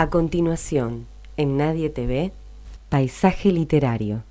[0.00, 2.30] A continuación, en Nadie TV,
[2.88, 4.22] Paisaje Literario.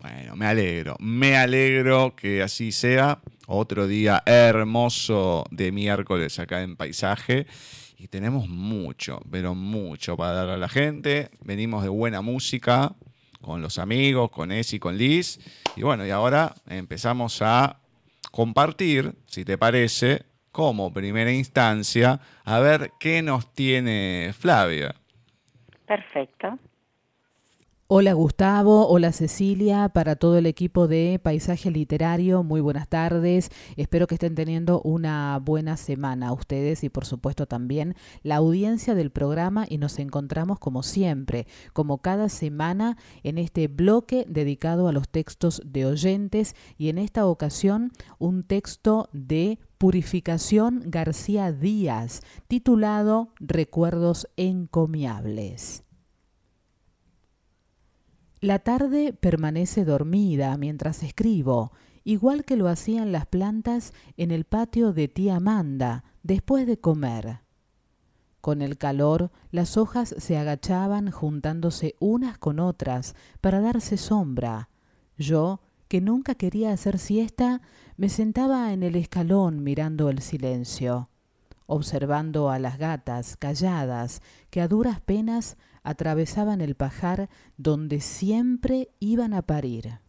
[0.00, 3.20] Bueno, me alegro, me alegro que así sea.
[3.46, 7.46] Otro día hermoso de miércoles acá en Paisaje.
[7.96, 11.30] Y tenemos mucho, pero mucho para dar a la gente.
[11.40, 12.94] Venimos de buena música
[13.40, 15.38] con los amigos, con y con Liz.
[15.76, 17.80] Y bueno, y ahora empezamos a
[18.30, 24.94] compartir, si te parece, como primera instancia, a ver qué nos tiene Flavia.
[25.86, 26.58] Perfecto.
[27.90, 33.48] Hola Gustavo, hola Cecilia, para todo el equipo de Paisaje Literario, muy buenas tardes.
[33.76, 39.10] Espero que estén teniendo una buena semana ustedes y por supuesto también la audiencia del
[39.10, 45.08] programa y nos encontramos como siempre, como cada semana en este bloque dedicado a los
[45.08, 54.28] textos de oyentes y en esta ocasión un texto de Purificación García Díaz titulado Recuerdos
[54.36, 55.87] encomiables.
[58.40, 61.72] La tarde permanece dormida mientras escribo,
[62.04, 67.40] igual que lo hacían las plantas en el patio de tía Amanda después de comer.
[68.40, 74.68] Con el calor, las hojas se agachaban juntándose unas con otras para darse sombra.
[75.16, 77.60] Yo, que nunca quería hacer siesta,
[77.96, 81.08] me sentaba en el escalón mirando el silencio,
[81.66, 85.56] observando a las gatas calladas que a duras penas
[85.88, 90.00] atravesaban el pajar donde siempre iban a parir.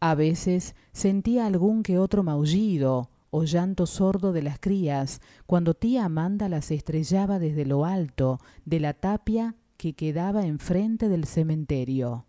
[0.00, 6.06] A veces sentía algún que otro maullido o llanto sordo de las crías cuando tía
[6.06, 12.24] Amanda las estrellaba desde lo alto de la tapia que quedaba enfrente del cementerio.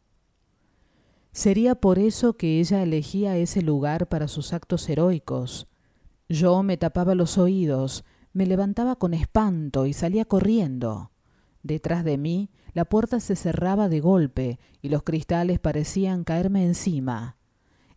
[1.31, 5.67] Sería por eso que ella elegía ese lugar para sus actos heroicos.
[6.27, 8.03] Yo me tapaba los oídos,
[8.33, 11.11] me levantaba con espanto y salía corriendo.
[11.67, 17.35] Detrás de mí la puerta se cerraba de golpe y los cristales parecían caerme encima.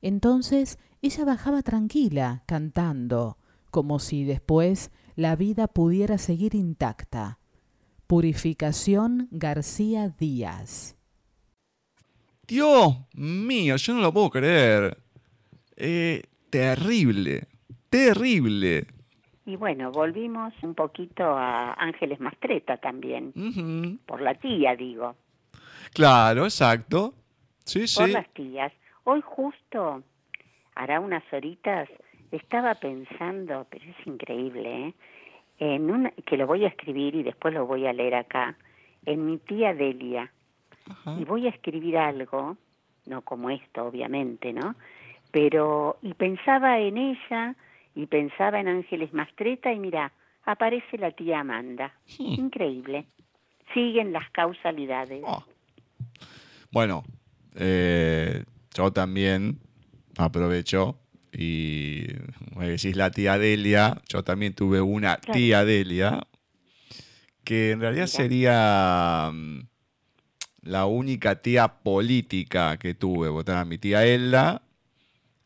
[0.02, 3.38] Entonces ella bajaba tranquila, cantando,
[3.70, 7.38] como si después la vida pudiera seguir intacta.
[8.08, 10.96] Purificación García Díaz.
[12.48, 15.00] Dios mío, yo no lo puedo creer.
[15.76, 17.46] Eh, terrible,
[17.88, 18.88] terrible.
[19.50, 23.32] Y bueno, volvimos un poquito a Ángeles Mastreta también,
[24.06, 25.16] por la tía, digo.
[25.92, 27.14] Claro, exacto.
[27.64, 28.72] Sí, por las tías.
[29.02, 30.04] Hoy justo,
[30.76, 31.88] hará unas horitas,
[32.30, 34.94] estaba pensando, pero es increíble, ¿eh?
[35.58, 38.56] en una, que lo voy a escribir y después lo voy a leer acá,
[39.04, 40.30] en mi tía Delia.
[41.18, 42.56] Y voy a escribir algo,
[43.06, 44.76] no como esto, obviamente, ¿no?
[45.32, 47.56] Pero, y pensaba en ella,
[47.94, 50.12] y pensaba en Ángeles Mastreta y mira,
[50.44, 51.92] aparece la tía Amanda.
[52.18, 52.34] Hmm.
[52.34, 53.06] Increíble.
[53.74, 55.22] Siguen las causalidades.
[55.26, 55.44] Oh.
[56.72, 57.04] Bueno,
[57.56, 58.44] eh,
[58.74, 59.58] yo también
[60.16, 60.98] aprovecho
[61.32, 62.06] y
[62.56, 66.20] me decís la tía Delia, yo también tuve una tía Delia
[67.44, 69.60] que en realidad sería mm,
[70.62, 73.28] la única tía política que tuve.
[73.28, 74.62] Votaba mi tía Elda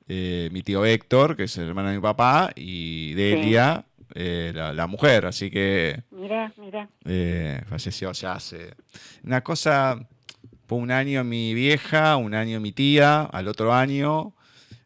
[0.09, 4.87] eh, mi tío Héctor, que es el hermano de mi papá, y Delia, eh, la,
[4.87, 6.03] mujer, así que...
[6.11, 6.89] Mira, mira.
[7.05, 8.75] Eh, falleció ya hace...
[9.23, 10.07] Una cosa,
[10.67, 14.35] fue un año mi vieja, un año mi tía, al otro año,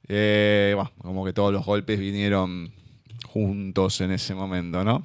[0.09, 2.73] bueno, como que todos los golpes vinieron
[3.27, 5.03] juntos en ese momento, ¿no?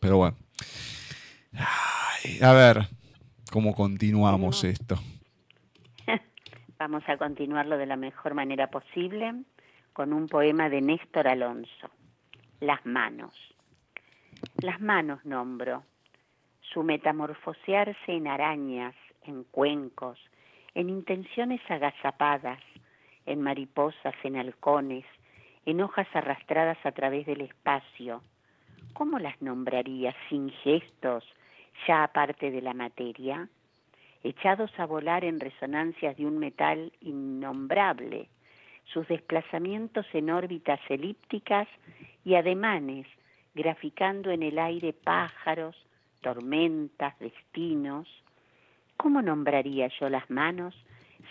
[0.00, 0.36] Pero bueno.
[2.40, 2.88] a ver,
[3.50, 4.98] ¿cómo continuamos esto?
[6.80, 9.34] Vamos a continuarlo de la mejor manera posible
[9.92, 11.90] con un poema de Néstor Alonso,
[12.58, 13.34] Las manos.
[14.62, 15.84] Las manos nombro,
[16.62, 18.94] su metamorfosearse en arañas,
[19.24, 20.18] en cuencos,
[20.72, 22.60] en intenciones agazapadas,
[23.26, 25.04] en mariposas, en halcones,
[25.66, 28.22] en hojas arrastradas a través del espacio.
[28.94, 31.24] ¿Cómo las nombraría sin gestos,
[31.86, 33.50] ya aparte de la materia?
[34.22, 38.28] Echados a volar en resonancias de un metal innombrable,
[38.84, 41.68] sus desplazamientos en órbitas elípticas
[42.24, 43.06] y ademanes,
[43.54, 45.76] graficando en el aire pájaros,
[46.20, 48.08] tormentas, destinos.
[48.96, 50.74] ¿Cómo nombraría yo las manos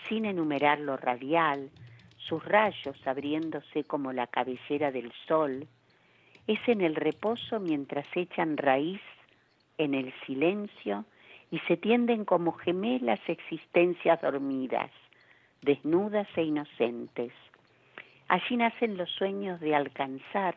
[0.08, 1.70] sin enumerar lo radial,
[2.16, 5.66] sus rayos abriéndose como la cabecera del sol?
[6.46, 9.00] Es en el reposo mientras echan raíz,
[9.78, 11.04] en el silencio,
[11.50, 14.90] y se tienden como gemelas existencias dormidas,
[15.62, 17.32] desnudas e inocentes.
[18.28, 20.54] Allí nacen los sueños de alcanzar,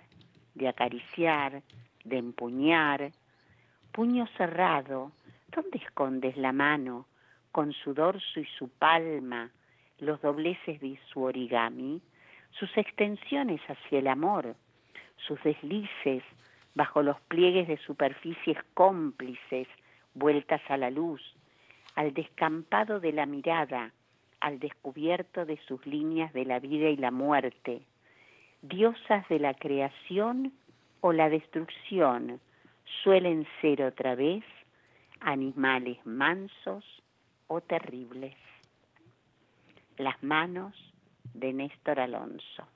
[0.53, 1.63] de acariciar,
[2.03, 3.11] de empuñar.
[3.91, 5.11] Puño cerrado,
[5.49, 7.07] ¿dónde escondes la mano
[7.51, 9.51] con su dorso y su palma,
[9.99, 12.01] los dobleces de su origami,
[12.51, 14.55] sus extensiones hacia el amor,
[15.17, 16.23] sus deslices
[16.75, 19.67] bajo los pliegues de superficies cómplices
[20.13, 21.21] vueltas a la luz,
[21.95, 23.91] al descampado de la mirada,
[24.39, 27.81] al descubierto de sus líneas de la vida y la muerte,
[28.61, 30.53] diosas de la creación
[31.01, 32.39] o la destrucción,
[33.03, 34.43] suelen ser otra vez
[35.21, 36.83] animales mansos
[37.47, 38.35] o terribles.
[39.97, 40.73] Las manos
[41.33, 42.67] de Néstor Alonso.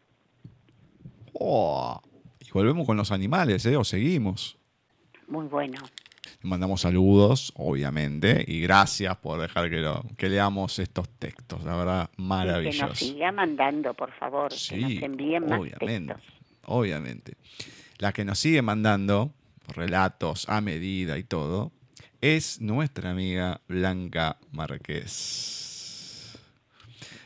[1.34, 2.02] Oh,
[2.40, 3.76] y volvemos con los animales, ¿eh?
[3.76, 4.58] O seguimos.
[5.28, 5.80] Muy bueno.
[6.42, 12.10] Mandamos saludos, obviamente, y gracias por dejar que, lo, que leamos estos textos, la verdad,
[12.18, 12.80] maravilloso.
[12.80, 16.34] que nos siga mandando, por favor, sí, que nos envíen más obviamente, textos.
[16.66, 17.34] Obviamente.
[18.00, 19.32] La que nos sigue mandando
[19.68, 21.72] relatos a medida y todo,
[22.22, 26.38] es nuestra amiga Blanca Márquez.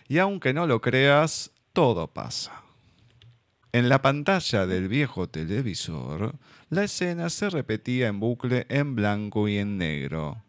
[0.08, 2.62] Y aunque no lo creas, todo pasa.
[3.74, 6.36] En la pantalla del viejo televisor,
[6.70, 10.44] la escena se repetía en bucle en blanco y en negro.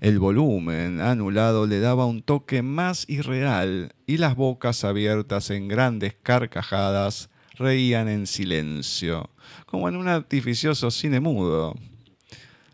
[0.00, 6.16] El volumen anulado le daba un toque más irreal y las bocas abiertas en grandes
[6.20, 9.30] carcajadas reían en silencio,
[9.66, 11.76] como en un artificioso cine mudo.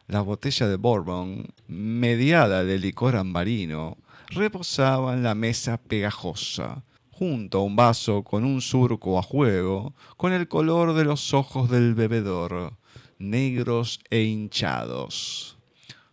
[0.07, 3.99] La botella de Bourbon, mediada de licor ambarino,
[4.31, 6.85] reposaba en la mesa pegajosa,
[7.21, 11.69] junto a un vaso con un surco a juego, con el color de los ojos
[11.69, 12.73] del bebedor,
[13.19, 15.59] negros e hinchados.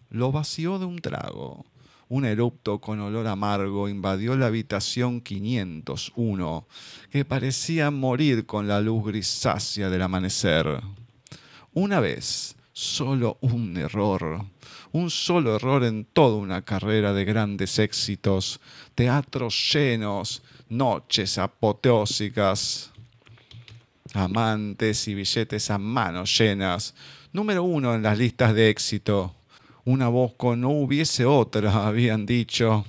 [0.09, 1.65] Lo vació de un trago.
[2.09, 6.67] Un erupto con olor amargo invadió la habitación 501,
[7.09, 10.81] que parecía morir con la luz grisácea del amanecer.
[11.71, 14.45] Una vez, solo un error,
[14.91, 18.59] un solo error en toda una carrera de grandes éxitos,
[18.93, 22.91] teatros llenos, noches apoteósicas,
[24.13, 26.93] amantes y billetes a manos llenas,
[27.33, 29.33] número uno en las listas de éxito
[29.87, 32.85] una voz con no hubiese otra, habían dicho.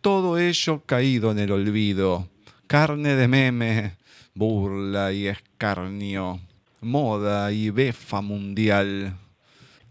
[0.00, 2.28] Todo ello caído en el olvido,
[2.66, 3.94] carne de meme,
[4.34, 6.40] burla y escarnio,
[6.80, 9.16] moda y befa mundial.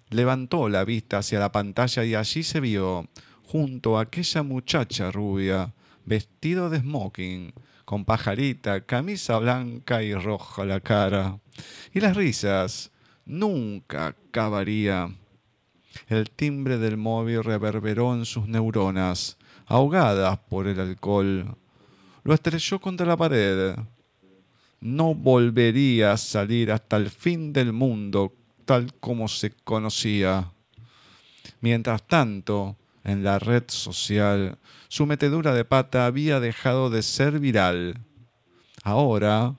[0.09, 3.07] Levantó la vista hacia la pantalla y allí se vio,
[3.45, 5.73] junto a aquella muchacha rubia,
[6.07, 7.53] vestido de smoking,
[7.85, 11.39] con pajarita, camisa blanca y roja la cara.
[11.93, 12.91] Y las risas
[13.25, 15.27] nunca acabarían
[16.07, 21.57] el timbre del móvil reverberó en sus neuronas, ahogadas por el alcohol.
[22.23, 23.75] Lo estrelló contra la pared.
[24.79, 28.33] No volvería a salir hasta el fin del mundo
[28.65, 30.51] tal como se conocía.
[31.61, 38.01] Mientras tanto, en la red social, su metedura de pata había dejado de ser viral.
[38.84, 39.56] Ahora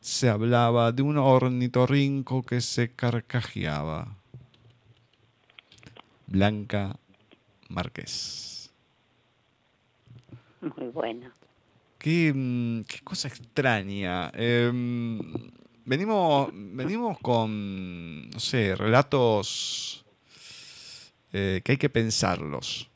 [0.00, 4.16] se hablaba de un ornitorrinco que se carcajeaba.
[6.26, 6.96] Blanca
[7.68, 8.70] Márquez.
[10.60, 11.30] Muy bueno.
[11.98, 14.30] Qué, mm, cosa extraña.
[14.34, 15.18] Em,
[15.84, 20.05] venimos, venimos con, no sé, relatos
[21.38, 22.90] eh, que hay que pensarlos.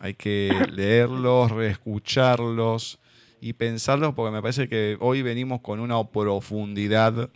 [0.00, 2.98] Hay que leerlos, reescucharlos
[3.40, 7.30] y pensarlos porque me parece que hoy venimos con una profundidad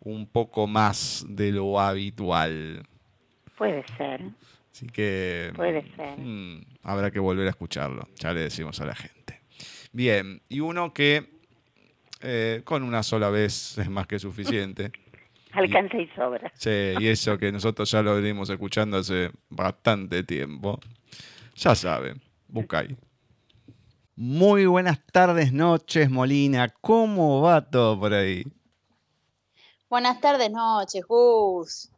[0.00, 2.86] un poco más de lo habitual.
[3.56, 4.20] Puede ser.
[4.70, 6.18] Así que Puede ser.
[6.18, 9.40] Mm, habrá que volver a escucharlo, ya le decimos a la gente.
[9.92, 11.40] Bien, y uno que
[12.20, 14.92] eh, con una sola vez es más que suficiente.
[15.52, 16.50] Alcanza y, sobra.
[16.54, 20.80] Sí, y eso que nosotros ya lo venimos escuchando hace bastante tiempo.
[21.56, 22.96] Ya saben, Bucay.
[24.16, 26.68] Muy buenas tardes, noches, Molina.
[26.80, 28.44] ¿Cómo va todo por ahí?
[29.90, 31.90] Buenas tardes, noches, Gus.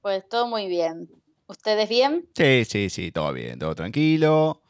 [0.00, 1.08] Pues todo muy bien.
[1.46, 2.26] ¿Ustedes bien?
[2.34, 4.62] Sí, sí, sí, todo bien, todo tranquilo.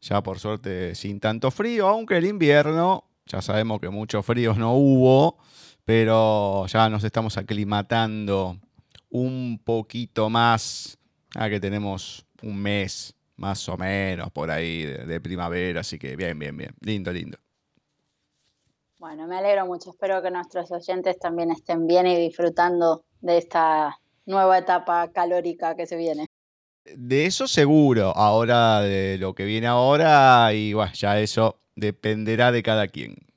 [0.00, 4.74] Ya por suerte sin tanto frío, aunque el invierno, ya sabemos que mucho frío no
[4.74, 5.38] hubo,
[5.88, 8.58] pero ya nos estamos aclimatando
[9.08, 10.98] un poquito más,
[11.34, 16.14] a que tenemos un mes más o menos por ahí de, de, primavera, así que
[16.14, 17.38] bien, bien, bien, lindo, lindo.
[18.98, 23.98] Bueno, me alegro mucho, espero que nuestros oyentes también estén bien y disfrutando de esta
[24.26, 26.26] nueva etapa calórica que se viene.
[26.84, 32.62] De eso seguro, ahora de lo que viene ahora, y bueno, ya eso dependerá de
[32.62, 33.27] cada quien.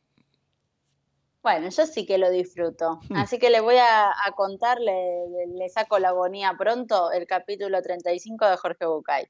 [1.43, 2.99] Bueno, yo sí que lo disfruto.
[3.09, 3.17] Hmm.
[3.17, 8.45] Así que le voy a, contar, le, le, saco la agonía pronto, el capítulo 35
[8.47, 9.25] de Jorge Bucay.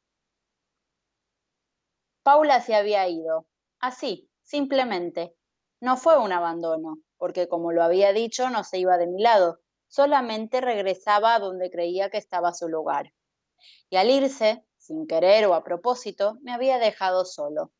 [2.23, 3.47] Paula se había ido.
[3.79, 5.35] así, simplemente.
[5.79, 9.59] No fue un abandono, porque como lo había dicho, no se iba de mi lado,
[9.87, 13.13] solamente regresaba a donde creía que estaba su lugar.
[13.89, 17.71] Y al irse, sin querer o a propósito, me había dejado solo.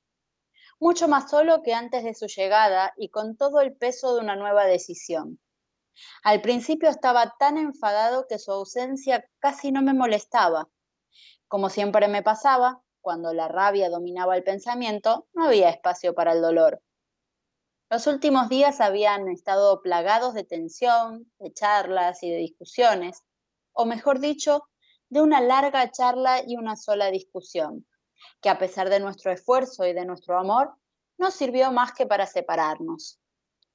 [0.82, 4.36] Mucho más solo que antes de su llegada y con todo el peso de una
[4.36, 5.40] nueva decisión.
[6.24, 10.70] Al principio estaba tan enfadado que su ausencia casi no me molestaba.
[11.48, 16.42] Como siempre me pasaba, cuando la rabia dominaba el pensamiento, no había espacio para el
[16.42, 16.82] dolor.
[17.92, 23.22] Los últimos días habían estado plagados de tensión, de charlas y de discusiones,
[23.72, 24.68] o mejor dicho,
[25.10, 27.86] de una larga charla y una sola discusión,
[28.42, 30.76] que a pesar de nuestro esfuerzo y de nuestro amor,
[31.18, 33.20] no sirvió más que para separarnos.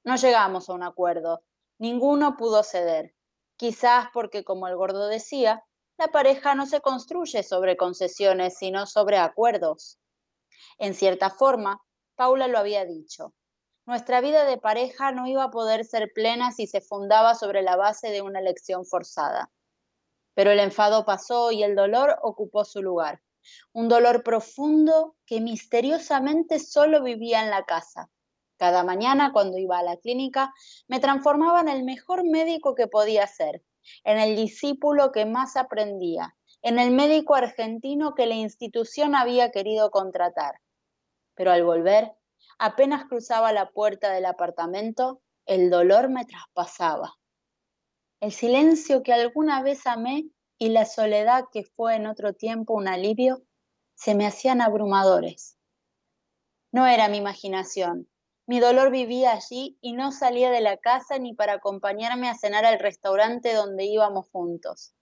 [0.04, 1.42] No llegamos a un acuerdo,
[1.78, 3.14] ninguno pudo ceder,
[3.56, 5.64] quizás porque, como el gordo decía,
[5.98, 9.98] la pareja no se construye sobre concesiones, sino sobre acuerdos.
[10.78, 11.82] En cierta forma,
[12.14, 13.34] Paula lo había dicho,
[13.86, 17.76] nuestra vida de pareja no iba a poder ser plena si se fundaba sobre la
[17.76, 19.52] base de una elección forzada.
[20.34, 23.22] Pero el enfado pasó y el dolor ocupó su lugar.
[23.72, 28.10] Un dolor profundo que misteriosamente solo vivía en la casa.
[28.58, 30.52] Cada mañana cuando iba a la clínica
[30.88, 33.62] me transformaba en el mejor médico que podía ser,
[34.04, 39.90] en el discípulo que más aprendía, en el médico argentino que la institución había querido
[39.90, 40.60] contratar.
[41.34, 42.16] Pero al volver
[42.58, 47.14] Apenas cruzaba la puerta del apartamento, el dolor me traspasaba.
[48.20, 52.88] El silencio que alguna vez amé y la soledad que fue en otro tiempo un
[52.88, 53.42] alivio
[53.94, 55.56] se me hacían abrumadores.
[56.72, 58.08] No era mi imaginación.
[58.46, 62.64] Mi dolor vivía allí y no salía de la casa ni para acompañarme a cenar
[62.64, 64.94] al restaurante donde íbamos juntos.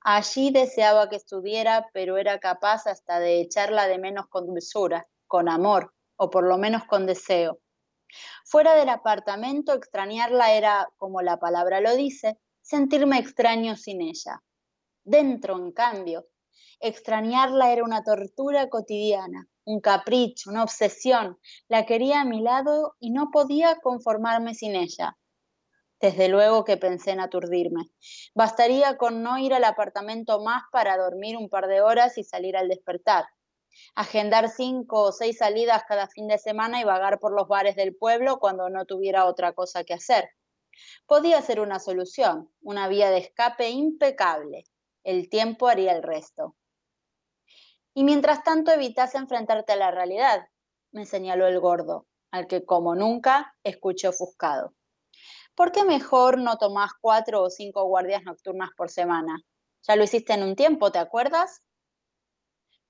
[0.00, 5.48] Allí deseaba que estuviera, pero era capaz hasta de echarla de menos con dulzura, con
[5.48, 7.60] amor, o por lo menos con deseo.
[8.44, 14.42] Fuera del apartamento, extrañarla era, como la palabra lo dice, sentirme extraño sin ella.
[15.06, 16.26] Dentro, en cambio,
[16.80, 21.38] extrañarla era una tortura cotidiana, un capricho, una obsesión.
[21.68, 25.16] La quería a mi lado y no podía conformarme sin ella.
[26.00, 27.84] Desde luego que pensé en aturdirme.
[28.34, 32.56] Bastaría con no ir al apartamento más para dormir un par de horas y salir
[32.56, 33.26] al despertar
[33.94, 37.94] agendar cinco o seis salidas cada fin de semana y vagar por los bares del
[37.94, 40.30] pueblo cuando no tuviera otra cosa que hacer.
[41.06, 44.64] Podía ser una solución, una vía de escape impecable.
[45.06, 46.56] El tiempo haría el resto.
[47.94, 50.48] Y mientras tanto evitas enfrentarte a la realidad,
[50.90, 54.74] me señaló el gordo, al que como nunca escuché ofuscado.
[55.54, 59.38] ¿Por qué mejor no tomás cuatro o cinco guardias nocturnas por semana?
[59.86, 61.62] Ya lo hiciste en un tiempo, ¿te acuerdas?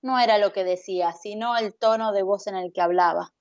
[0.06, 3.34] no era lo que decía, sino el tono de voz en el que hablaba.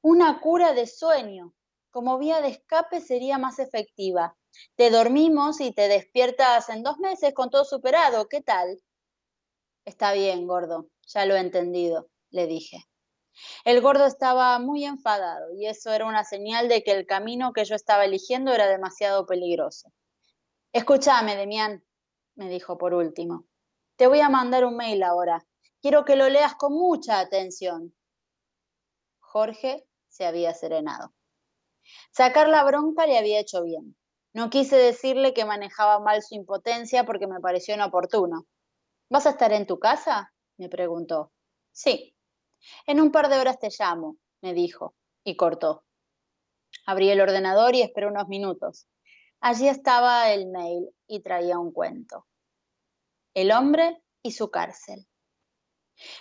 [0.00, 1.52] Una cura de sueño,
[1.90, 4.37] como vía de escape sería más efectiva.
[4.76, 8.80] Te dormimos y te despiertas en dos meses con todo superado, ¿qué tal?
[9.84, 12.84] Está bien, gordo, ya lo he entendido, le dije.
[13.64, 17.64] El gordo estaba muy enfadado y eso era una señal de que el camino que
[17.64, 19.92] yo estaba eligiendo era demasiado peligroso.
[20.72, 21.84] Escúchame, Demián,
[22.34, 23.46] me dijo por último.
[23.96, 25.44] Te voy a mandar un mail ahora.
[25.80, 27.94] Quiero que lo leas con mucha atención.
[29.18, 31.14] Jorge se había serenado.
[32.10, 33.97] Sacar la bronca le había hecho bien.
[34.32, 38.46] No quise decirle que manejaba mal su impotencia porque me pareció inoportuno.
[39.10, 40.32] ¿Vas a estar en tu casa?
[40.58, 41.32] me preguntó.
[41.72, 42.14] Sí.
[42.86, 45.84] En un par de horas te llamo, me dijo, y cortó.
[46.84, 48.86] Abrí el ordenador y esperé unos minutos.
[49.40, 52.26] Allí estaba el mail y traía un cuento.
[53.34, 55.06] El hombre y su cárcel.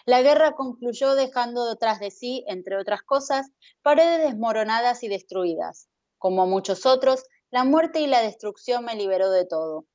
[0.05, 5.89] La guerra concluyó dejando detrás de sí, entre otras cosas, paredes desmoronadas y destruidas.
[6.17, 9.86] Como muchos otros, la muerte y la destrucción me liberó de todo.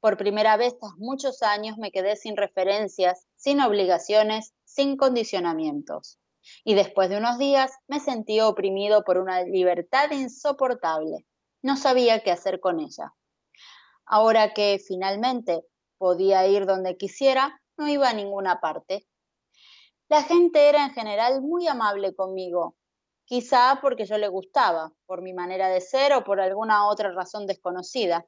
[0.00, 6.18] Por primera vez tras muchos años me quedé sin referencias, sin obligaciones, sin condicionamientos.
[6.64, 11.26] Y después de unos días me sentí oprimido por una libertad insoportable.
[11.62, 13.12] No sabía qué hacer con ella.
[14.06, 15.62] Ahora que finalmente
[15.98, 19.06] podía ir donde quisiera, no iba a ninguna parte.
[20.08, 22.76] La gente era en general muy amable conmigo,
[23.24, 27.46] quizá porque yo le gustaba, por mi manera de ser o por alguna otra razón
[27.46, 28.26] desconocida,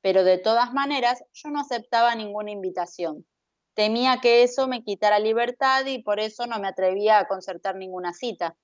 [0.00, 3.26] pero de todas maneras yo no aceptaba ninguna invitación.
[3.74, 8.12] Temía que eso me quitara libertad y por eso no me atrevía a concertar ninguna
[8.12, 8.56] cita.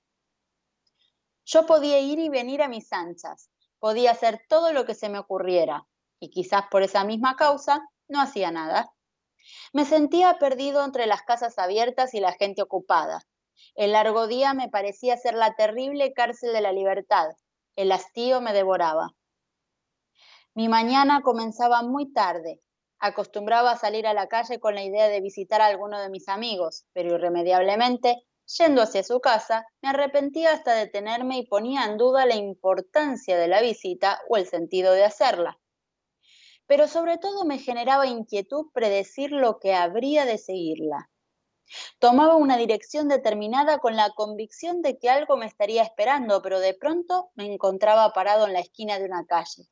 [1.45, 5.19] Yo podía ir y venir a mis anchas, podía hacer todo lo que se me
[5.19, 5.87] ocurriera,
[6.19, 8.91] y quizás por esa misma causa no hacía nada.
[9.71, 13.21] Me sentía perdido entre las casas abiertas y la gente ocupada.
[13.75, 17.29] El largo día me parecía ser la terrible cárcel de la libertad.
[17.75, 19.11] El hastío me devoraba.
[20.53, 22.61] Mi mañana comenzaba muy tarde.
[22.99, 26.27] Acostumbraba a salir a la calle con la idea de visitar a alguno de mis
[26.27, 28.23] amigos, pero irremediablemente,
[28.57, 33.47] yendo hacia su casa, me arrepentía hasta detenerme y ponía en duda la importancia de
[33.47, 35.59] la visita o el sentido de hacerla.
[36.65, 41.11] Pero sobre todo me generaba inquietud predecir lo que habría de seguirla.
[41.99, 46.73] Tomaba una dirección determinada con la convicción de que algo me estaría esperando, pero de
[46.73, 49.63] pronto me encontraba parado en la esquina de una calle,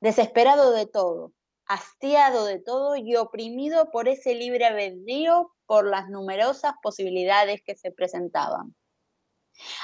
[0.00, 1.32] desesperado de todo,
[1.66, 7.92] hastiado de todo y oprimido por ese libre albedrío por las numerosas posibilidades que se
[7.92, 8.74] presentaban.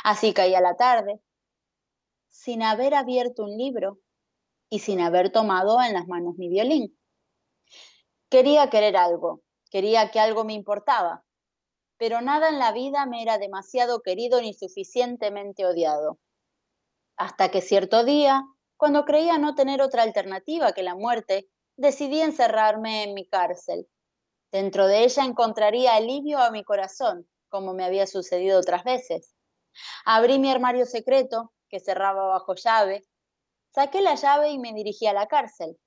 [0.02, 1.20] Así caía la tarde,
[2.28, 3.98] sin haber abierto un libro
[4.70, 6.98] y sin haber tomado en las manos mi violín.
[8.28, 11.23] Quería querer algo, quería que algo me importaba,
[12.04, 16.18] pero nada en la vida me era demasiado querido ni suficientemente odiado.
[17.16, 18.44] Hasta que cierto día,
[18.76, 23.88] cuando creía no tener otra alternativa que la muerte, decidí encerrarme en mi cárcel.
[24.52, 29.34] Dentro de ella encontraría alivio a mi corazón, como me había sucedido otras veces.
[30.04, 33.06] Abrí mi armario secreto, que cerraba bajo llave,
[33.70, 35.78] saqué la llave y me dirigí a la cárcel.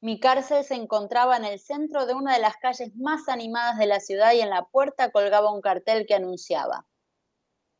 [0.00, 3.86] Mi cárcel se encontraba en el centro de una de las calles más animadas de
[3.86, 6.86] la ciudad y en la puerta colgaba un cartel que anunciaba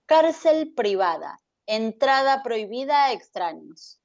[0.06, 4.02] Cárcel privada, entrada prohibida a extraños.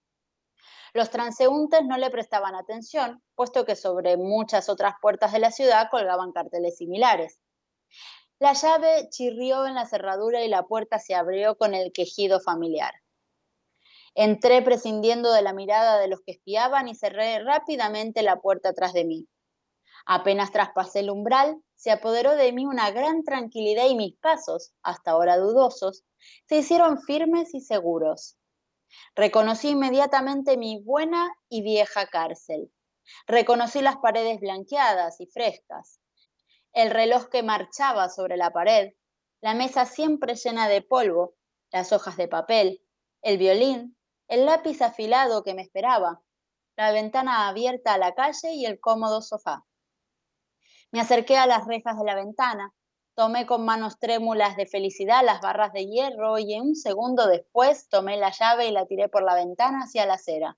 [0.93, 5.89] Los transeúntes no le prestaban atención, puesto que sobre muchas otras puertas de la ciudad
[5.91, 7.41] colgaban carteles similares.
[8.39, 12.93] La llave chirrió en la cerradura y la puerta se abrió con el quejido familiar.
[14.21, 18.91] Entré prescindiendo de la mirada de los que espiaban y cerré rápidamente la puerta tras
[18.91, 19.29] de mí.
[20.05, 25.11] Apenas traspasé el umbral, se apoderó de mí una gran tranquilidad y mis pasos, hasta
[25.11, 26.03] ahora dudosos,
[26.49, 28.37] se hicieron firmes y seguros.
[29.15, 32.73] Reconocí inmediatamente mi buena y vieja cárcel.
[33.25, 36.01] Reconocí las paredes blanqueadas y frescas,
[36.73, 38.91] el reloj que marchaba sobre la pared,
[39.39, 41.35] la mesa siempre llena de polvo,
[41.71, 42.83] las hojas de papel,
[43.21, 43.95] el violín,
[44.29, 46.21] el lápiz afilado que me esperaba,
[46.77, 49.65] la ventana abierta a la calle y el cómodo sofá.
[50.91, 52.73] Me acerqué a las rejas de la ventana,
[53.19, 57.89] Tomé con manos trémulas de felicidad las barras de hierro y en un segundo después
[57.89, 60.57] tomé la llave y la tiré por la ventana hacia la acera.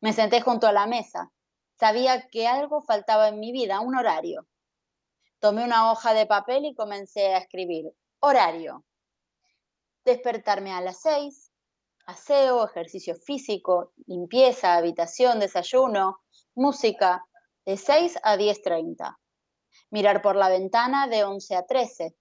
[0.00, 1.32] Me senté junto a la mesa.
[1.74, 4.46] Sabía que algo faltaba en mi vida, un horario.
[5.40, 7.86] Tomé una hoja de papel y comencé a escribir.
[8.20, 8.84] Horario.
[10.04, 11.49] Despertarme a las seis.
[12.10, 16.20] Aseo, ejercicio físico, limpieza, habitación, desayuno,
[16.54, 17.24] música,
[17.64, 19.16] de 6 a 10.30
[19.90, 22.14] mirar por la ventana de 11 a 13,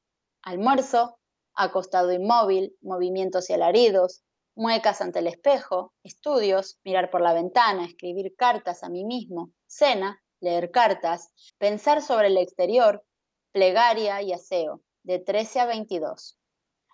[0.44, 1.20] almuerzo,
[1.54, 4.24] acostado inmóvil, movimientos y alaridos,
[4.56, 10.22] muecas ante el espejo, estudios, mirar por la ventana, escribir cartas a mí mismo, cena,
[10.42, 13.04] leer cartas, pensar sobre el exterior,
[13.52, 16.38] plegaria y aseo, de 13 a 22.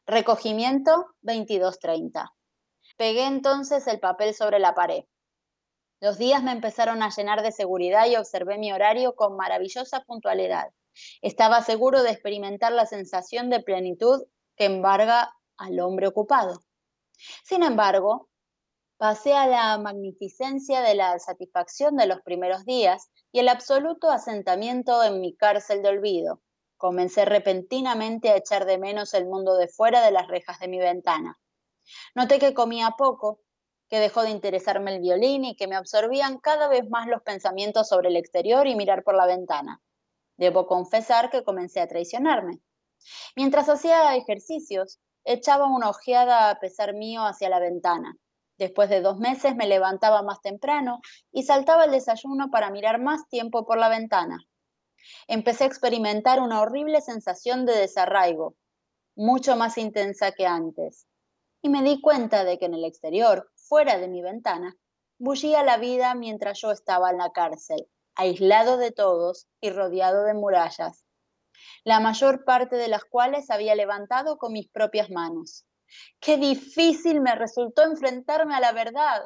[0.05, 2.29] Recogimiento, 22.30.
[2.97, 5.03] Pegué entonces el papel sobre la pared.
[5.99, 10.69] Los días me empezaron a llenar de seguridad y observé mi horario con maravillosa puntualidad.
[11.21, 14.23] Estaba seguro de experimentar la sensación de plenitud
[14.55, 16.62] que embarga al hombre ocupado.
[17.43, 18.29] Sin embargo,
[18.97, 25.03] pasé a la magnificencia de la satisfacción de los primeros días y el absoluto asentamiento
[25.03, 26.41] en mi cárcel de olvido.
[26.77, 30.79] Comencé repentinamente a echar de menos el mundo de fuera de las rejas de mi
[30.79, 31.38] ventana.
[32.13, 33.41] Noté que comía poco
[33.89, 37.88] que dejó de interesarme el violín y que me absorbían cada vez más los pensamientos
[37.88, 39.82] sobre el exterior y mirar por la ventana.
[40.38, 42.60] Debo confesar que comencé a traicionarme.
[43.36, 48.15] Mientras hacía ejercicios, echaba una ojeada a pesar mío hacia la ventana.
[48.58, 51.00] Después de dos meses me levantaba más temprano
[51.32, 54.39] y saltaba el desayuno para mirar más tiempo por la ventana.
[55.28, 58.56] Empecé a experimentar una horrible sensación de desarraigo,
[59.15, 61.06] mucho más intensa que antes,
[61.65, 64.78] y me di cuenta de que en el exterior fuera de mi ventana,
[65.17, 70.36] bullía la vida mientras yo estaba en la cárcel, aislado de todos y rodeado de
[70.36, 71.08] murallas,
[71.84, 75.65] la mayor parte de las cuales había levantado con mis propias manos.
[76.19, 79.23] Qué difícil me resultó enfrentarme a la verdad.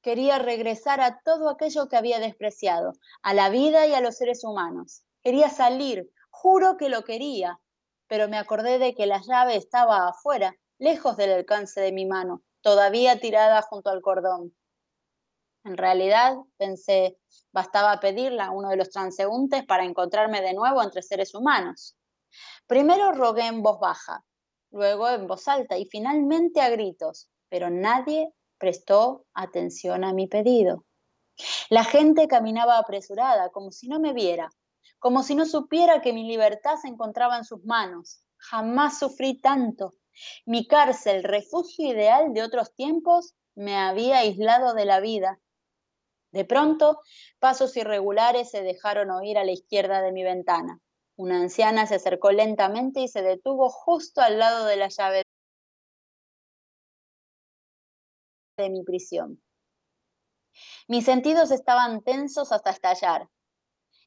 [0.00, 4.44] Quería regresar a todo aquello que había despreciado, a la vida y a los seres
[4.44, 5.02] humanos.
[5.22, 7.60] Quería salir, juro que lo quería,
[8.06, 12.42] pero me acordé de que la llave estaba afuera, lejos del alcance de mi mano,
[12.60, 14.54] todavía tirada junto al cordón.
[15.64, 17.18] En realidad, pensé,
[17.52, 21.96] bastaba pedirla a uno de los transeúntes para encontrarme de nuevo entre seres humanos.
[22.66, 24.24] Primero rogué en voz baja,
[24.70, 30.84] luego en voz alta y finalmente a gritos, pero nadie prestó atención a mi pedido.
[31.70, 34.50] La gente caminaba apresurada, como si no me viera,
[34.98, 38.22] como si no supiera que mi libertad se encontraba en sus manos.
[38.36, 39.94] Jamás sufrí tanto.
[40.46, 45.40] Mi cárcel, refugio ideal de otros tiempos, me había aislado de la vida.
[46.30, 47.00] De pronto,
[47.38, 50.80] pasos irregulares se dejaron oír a la izquierda de mi ventana.
[51.16, 55.22] Una anciana se acercó lentamente y se detuvo justo al lado de la llave
[58.56, 59.42] de mi prisión.
[60.86, 63.28] Mis sentidos estaban tensos hasta estallar.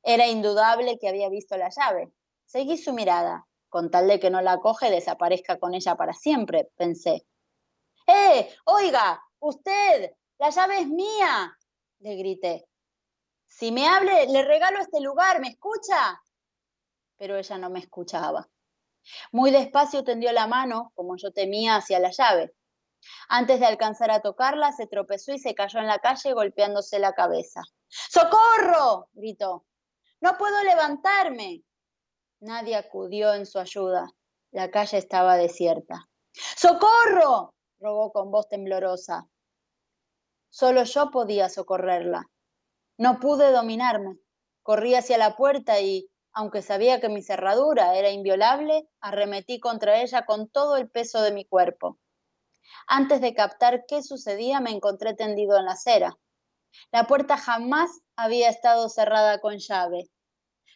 [0.04, 2.12] Era indudable que había visto la llave.
[2.46, 3.48] Seguí su mirada.
[3.72, 7.26] Con tal de que no la coge, desaparezca con ella para siempre, pensé.
[8.06, 8.54] ¡Eh!
[8.66, 11.58] Oiga, usted, la llave es mía,
[12.00, 12.68] le grité.
[13.48, 16.22] Si me hable, le regalo este lugar, ¿me escucha?
[17.16, 18.50] Pero ella no me escuchaba.
[19.32, 22.54] Muy despacio tendió la mano, como yo temía, hacia la llave.
[23.30, 27.14] Antes de alcanzar a tocarla, se tropezó y se cayó en la calle golpeándose la
[27.14, 27.62] cabeza.
[27.88, 29.08] ¡Socorro!
[29.14, 29.66] gritó.
[30.20, 31.64] No puedo levantarme.
[32.42, 34.10] Nadie acudió en su ayuda.
[34.52, 36.10] La calle estaba desierta.
[36.34, 37.54] ¡Socorro!
[37.80, 39.30] rogó con voz temblorosa.
[40.50, 42.26] Solo yo podía socorrerla.
[42.98, 44.18] No pude dominarme.
[44.64, 50.26] Corrí hacia la puerta y, aunque sabía que mi cerradura era inviolable, arremetí contra ella
[50.26, 52.00] con todo el peso de mi cuerpo.
[52.88, 56.18] Antes de captar qué sucedía, me encontré tendido en la acera.
[56.92, 60.10] La puerta jamás había estado cerrada con llave.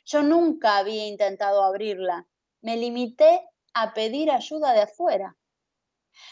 [0.05, 2.27] Yo nunca había intentado abrirla.
[2.61, 3.41] Me limité
[3.73, 5.35] a pedir ayuda de afuera.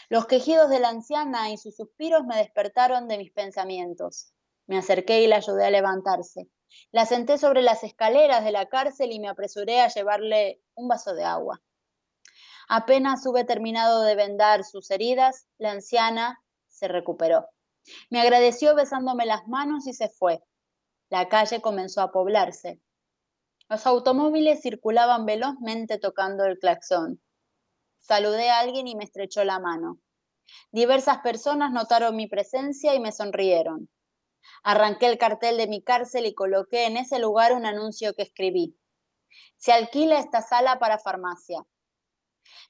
[0.08, 4.32] Los quejidos de la anciana y sus suspiros me despertaron de mis pensamientos.
[4.66, 6.48] Me acerqué y la ayudé a levantarse.
[6.90, 11.14] La senté sobre las escaleras de la cárcel y me apresuré a llevarle un vaso
[11.14, 11.60] de agua.
[12.68, 17.48] Apenas hube terminado de vendar sus heridas, la anciana se recuperó.
[18.08, 20.42] Me agradeció besándome las manos y se fue.
[21.10, 22.80] La calle comenzó a poblarse.
[23.68, 27.22] Los automóviles circulaban velozmente tocando el claxón.
[27.98, 29.98] Saludé a alguien y me estrechó la mano.
[30.70, 33.88] Diversas personas notaron mi presencia y me sonrieron.
[34.62, 38.78] Arranqué el cartel de mi cárcel y coloqué en ese lugar un anuncio que escribí.
[39.56, 41.64] Se alquila esta sala para farmacia.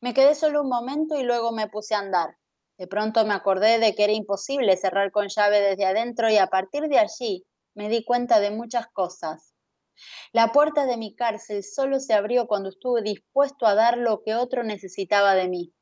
[0.01, 2.37] Me quedé solo un momento y luego me puse a andar.
[2.79, 6.47] De pronto me acordé de que era imposible cerrar con llave desde adentro y a
[6.47, 9.54] partir de allí me di cuenta de muchas cosas.
[10.33, 14.35] La puerta de mi cárcel solo se abrió cuando estuve dispuesto a dar lo que
[14.35, 15.75] otro necesitaba de mí,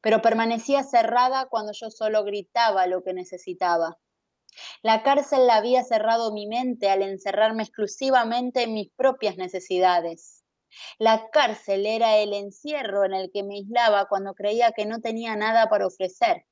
[0.00, 3.98] pero permanecía cerrada cuando yo solo gritaba lo que necesitaba.
[4.82, 10.44] La cárcel la había cerrado mi mente al encerrarme exclusivamente en mis propias necesidades.
[10.98, 15.36] La cárcel era el encierro en el que me aislaba cuando creía que no tenía
[15.36, 16.46] nada para ofrecer.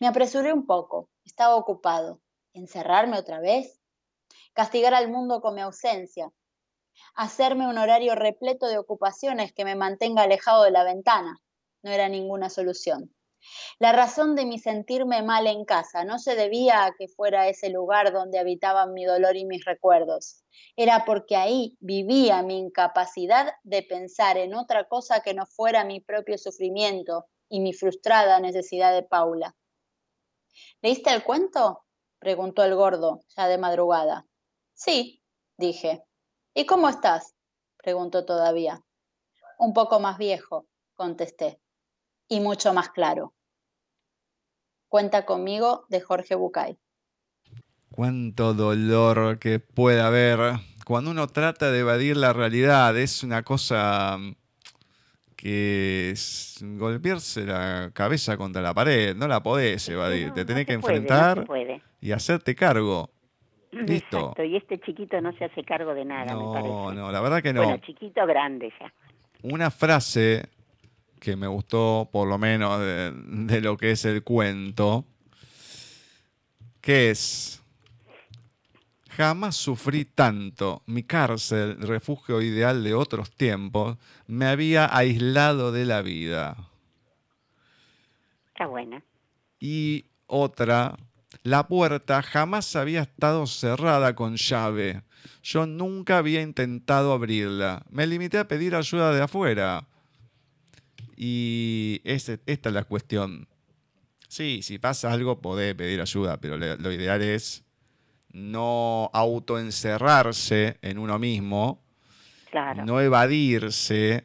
[0.00, 2.20] Me apresuré un poco, estaba ocupado.
[2.52, 3.80] ¿Encerrarme otra vez?
[4.54, 6.30] Castigar al mundo con mi ausencia.
[7.16, 11.42] Hacerme un horario repleto de ocupaciones que me mantenga alejado de la ventana.
[11.82, 13.12] No era ninguna solución.
[13.80, 17.68] La razón de mi sentirme mal en casa no se debía a que fuera ese
[17.68, 20.44] lugar donde habitaban mi dolor y mis recuerdos.
[20.76, 26.00] Era porque ahí vivía mi incapacidad de pensar en otra cosa que no fuera mi
[26.00, 29.56] propio sufrimiento y mi frustrada necesidad de Paula.
[30.80, 31.84] ¿Leíste el cuento?
[32.20, 34.26] preguntó el gordo, ya de madrugada.
[34.74, 35.22] Sí,
[35.56, 36.04] dije.
[36.54, 37.34] ¿Y cómo estás?
[37.76, 38.82] preguntó todavía.
[39.58, 41.60] Un poco más viejo, contesté
[42.28, 43.34] y mucho más claro.
[44.88, 46.78] Cuenta conmigo de Jorge Bucay.
[47.90, 52.96] Cuánto dolor que puede haber cuando uno trata de evadir la realidad.
[52.96, 54.18] Es una cosa
[55.36, 59.16] que es golpearse la cabeza contra la pared.
[59.16, 60.32] No la podés evadir.
[60.32, 61.46] te tenés que enfrentar
[62.00, 63.13] y hacerte cargo.
[63.74, 64.18] Listo.
[64.18, 67.00] Exacto, y este chiquito no se hace cargo de nada, no, me parece.
[67.00, 67.62] No, la verdad que no.
[67.64, 68.92] Bueno, chiquito grande ya.
[69.42, 70.48] Una frase
[71.20, 75.04] que me gustó, por lo menos, de, lo que es el cuento,
[76.80, 77.62] que es,
[79.08, 86.02] jamás sufrí tanto, mi cárcel, refugio ideal de otros tiempos, me había aislado de la
[86.02, 86.56] vida.
[88.48, 89.02] Está buena.
[89.58, 90.94] Y otra,
[91.44, 95.02] la puerta jamás había estado cerrada con llave.
[95.42, 97.84] Yo nunca había intentado abrirla.
[97.90, 99.86] Me limité a pedir ayuda de afuera.
[101.16, 103.46] Y esta es la cuestión.
[104.26, 107.62] Sí, si pasa algo, podés pedir ayuda, pero lo ideal es
[108.32, 111.84] no autoencerrarse en uno mismo,
[112.84, 114.24] no evadirse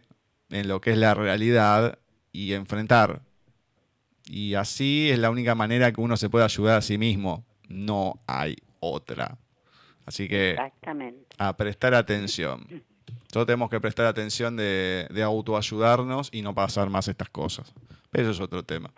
[0.49, 1.99] en lo que es la realidad
[2.31, 3.28] y enfrentar.
[4.31, 7.43] Y así es la única manera que uno se puede ayudar a sí mismo.
[7.67, 9.39] No hay otra.
[10.05, 10.55] Así que
[11.39, 12.67] a prestar atención.
[13.31, 17.73] Todos tenemos que prestar atención de, de autoayudarnos y no pasar más estas cosas.
[18.11, 18.91] Pero eso es otro tema.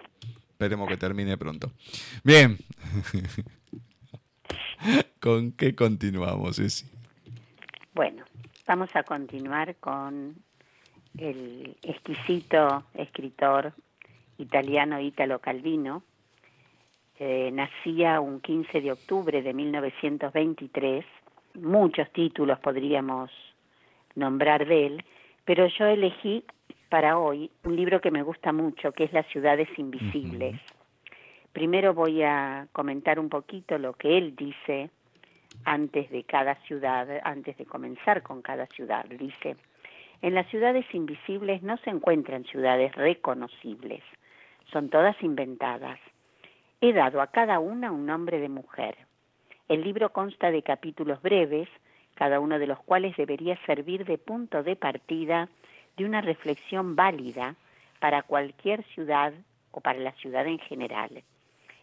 [0.50, 1.72] Esperemos que termine pronto.
[2.26, 2.58] Bien.
[5.22, 6.88] ¿Con qué continuamos, Ceci?
[7.94, 8.26] Bueno,
[8.68, 10.36] vamos a continuar con
[11.18, 13.74] el exquisito escritor
[14.42, 16.04] italiano Italo Calvino.
[17.20, 21.06] nacía un 15 de octubre de 1923.
[21.56, 23.30] Muchos títulos podríamos
[24.16, 25.06] nombrar de él,
[25.46, 26.44] pero yo elegí
[26.90, 30.60] para hoy un libro que me gusta mucho, que es Las ciudades invisibles.
[31.54, 34.90] Primero voy a comentar un poquito lo que él dice
[35.66, 39.06] antes de cada ciudad, antes de comenzar con cada ciudad.
[39.06, 39.58] Dice,
[40.22, 44.02] en las ciudades invisibles no se encuentran ciudades reconocibles,
[44.72, 46.00] son todas inventadas.
[46.80, 48.98] He dado a cada una un nombre de mujer.
[49.68, 51.70] El libro consta de capítulos breves,
[52.16, 55.50] cada uno de los cuales debería servir de punto de partida
[55.98, 57.56] de una reflexión válida
[58.00, 59.34] para cualquier ciudad
[59.72, 61.24] o para la ciudad en general.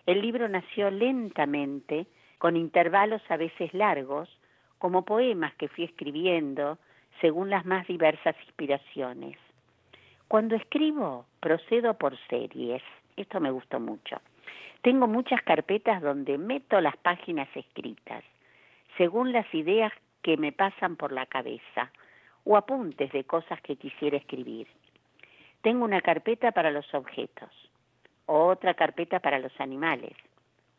[0.07, 2.07] El libro nació lentamente,
[2.39, 4.29] con intervalos a veces largos,
[4.79, 6.79] como poemas que fui escribiendo
[7.21, 9.37] según las más diversas inspiraciones.
[10.29, 12.83] Cuando escribo, procedo por series.
[13.17, 14.21] Esto me gustó mucho.
[14.83, 18.23] Tengo muchas carpetas donde meto las páginas escritas,
[18.99, 21.91] según las ideas que me pasan por la cabeza,
[22.45, 24.69] o apuntes de cosas que quisiera escribir.
[25.63, 27.51] Tengo una carpeta para los objetos,
[28.27, 30.15] otra carpeta para los animales,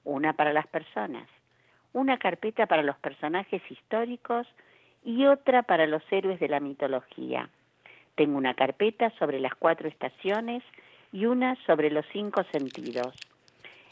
[0.03, 1.27] una para las personas,
[1.93, 4.47] una carpeta para los personajes históricos
[5.03, 7.49] y otra para los héroes de la mitología.
[8.19, 10.61] Tengo una carpeta sobre las cuatro estaciones
[11.13, 13.15] y una sobre los cinco sentidos.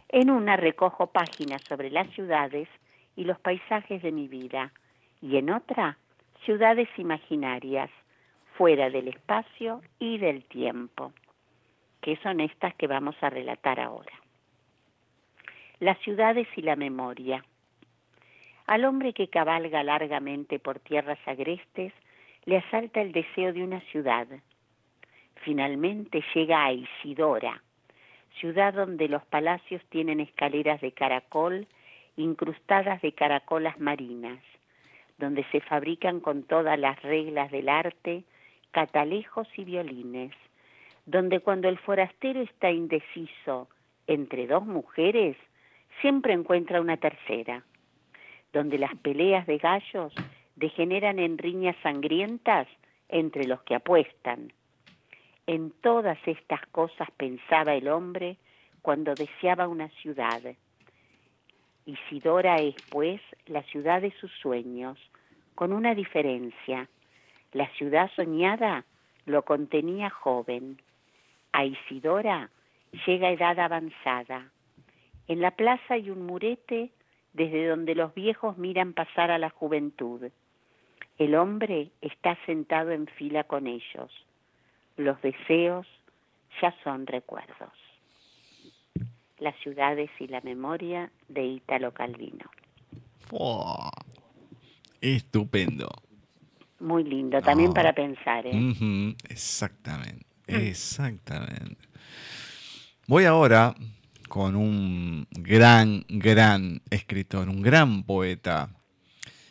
[0.10, 2.68] En una recojo páginas sobre las ciudades
[3.16, 4.74] y los paisajes de mi vida
[5.22, 5.98] y en otra
[6.44, 7.90] ciudades imaginarias,
[8.58, 11.14] fuera del espacio y del tiempo
[12.02, 14.12] que son estas que vamos a relatar ahora.
[15.80, 17.46] Las ciudades y la memoria.
[18.66, 21.94] Al hombre que cabalga largamente por tierras agrestes
[22.48, 24.26] le asalta el deseo de una ciudad.
[25.44, 27.62] Finalmente llega a Isidora,
[28.40, 31.68] ciudad donde los palacios tienen escaleras de caracol
[32.16, 34.40] incrustadas de caracolas marinas,
[35.18, 38.24] donde se fabrican con todas las reglas del arte
[38.72, 40.32] catalejos y violines,
[41.06, 43.68] donde cuando el forastero está indeciso
[44.08, 45.36] entre dos mujeres,
[46.00, 47.66] siempre encuentra una tercera,
[48.54, 50.14] donde las peleas de gallos
[50.58, 52.68] degeneran en riñas sangrientas
[53.08, 54.52] entre los que apuestan.
[55.46, 58.38] En todas estas cosas pensaba el hombre
[58.82, 60.42] cuando deseaba una ciudad.
[61.86, 65.00] Isidora es, pues, la ciudad de sus sueños,
[65.56, 66.90] con una diferencia.
[67.54, 68.84] La ciudad soñada
[69.26, 70.82] lo contenía joven,
[71.58, 72.52] a Isidora
[73.08, 74.52] llega edad avanzada.
[75.28, 76.92] En la plaza hay un murete
[77.34, 80.30] desde donde los viejos miran pasar a la juventud.
[81.18, 84.12] El hombre está sentado en fila con ellos.
[84.98, 85.88] Los deseos
[86.62, 87.72] ya son recuerdos.
[89.40, 92.50] Las ciudades y la memoria de Ítalo Calvino.
[95.02, 95.90] Estupendo.
[96.80, 98.46] Muy lindo, también para pensar.
[98.46, 99.16] ¿eh?
[99.30, 100.26] Exactamente.
[100.48, 101.88] Exactamente.
[103.08, 103.76] Voy ahora
[104.28, 108.70] con un gran, gran escritor, un gran poeta,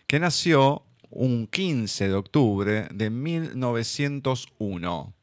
[0.07, 5.15] que nació un 15 de octubre de 1901.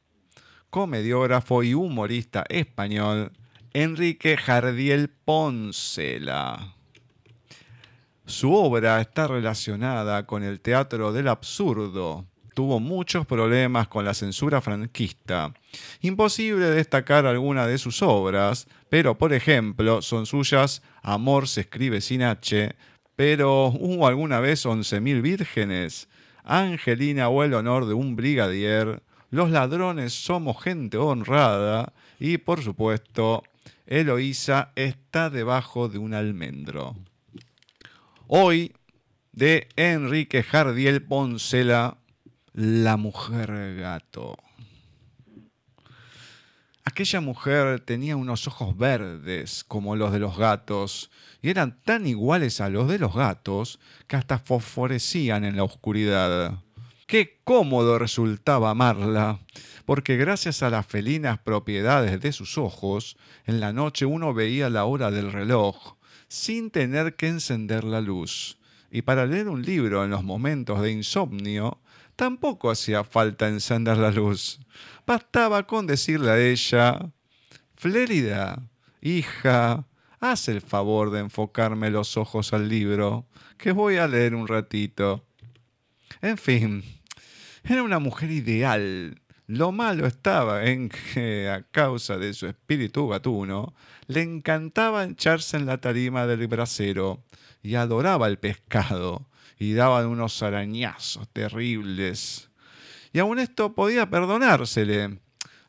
[0.70, 3.32] Comediógrafo y humorista español,
[3.74, 6.76] Enrique Jardiel Poncela.
[8.26, 14.62] Su obra está relacionada con el teatro del absurdo, tuvo muchos problemas con la censura
[14.62, 15.54] franquista.
[16.02, 22.24] Imposible destacar alguna de sus obras, pero por ejemplo son suyas Amor se escribe sin
[22.24, 22.76] H,
[23.16, 26.08] pero hubo alguna vez once mil vírgenes,
[26.44, 33.44] Angelina o el honor de un brigadier, Los ladrones somos gente honrada y por supuesto
[33.88, 36.96] Eloísa está debajo de un almendro.
[38.28, 38.74] Hoy
[39.32, 41.98] de Enrique Jardiel Poncela
[42.54, 44.38] la mujer gato.
[46.86, 51.12] Aquella mujer tenía unos ojos verdes como los de los gatos
[51.42, 56.60] y eran tan iguales a los de los gatos que hasta fosforecían en la oscuridad.
[57.08, 59.40] Qué cómodo resultaba amarla,
[59.86, 64.86] porque gracias a las felinas propiedades de sus ojos, en la noche uno veía la
[64.86, 65.96] hora del reloj
[66.28, 68.58] sin tener que encender la luz.
[68.90, 71.80] Y para leer un libro en los momentos de insomnio,
[72.16, 74.60] tampoco hacía falta encender la luz.
[75.06, 77.12] Bastaba con decirle a ella,
[77.76, 78.70] Flérida,
[79.02, 79.88] hija,
[80.20, 85.26] haz el favor de enfocarme los ojos al libro, que voy a leer un ratito.
[86.22, 86.84] En fin,
[87.64, 89.22] era una mujer ideal.
[89.48, 93.74] Lo malo estaba en que, a causa de su espíritu gatuno,
[94.08, 97.24] le encantaba echarse en la tarima del brasero
[97.62, 99.28] y adoraba el pescado
[99.60, 102.50] y daba unos arañazos terribles.
[103.12, 105.20] Y aun esto podía perdonársele.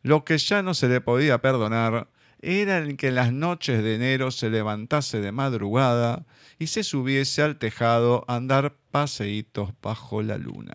[0.03, 2.09] Lo que ya no se le podía perdonar
[2.41, 6.27] era el que en las noches de enero se levantase de madrugada
[6.59, 10.75] y se subiese al tejado a andar paseitos bajo la luna.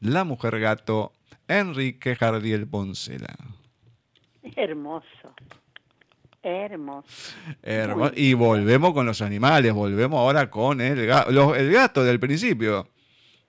[0.00, 1.12] La mujer gato,
[1.48, 3.36] Enrique Jardiel Poncela.
[4.56, 5.34] Hermoso.
[6.48, 8.12] Hermoso.
[8.16, 12.88] y volvemos con los animales, volvemos ahora con el, gato, el gato del principio.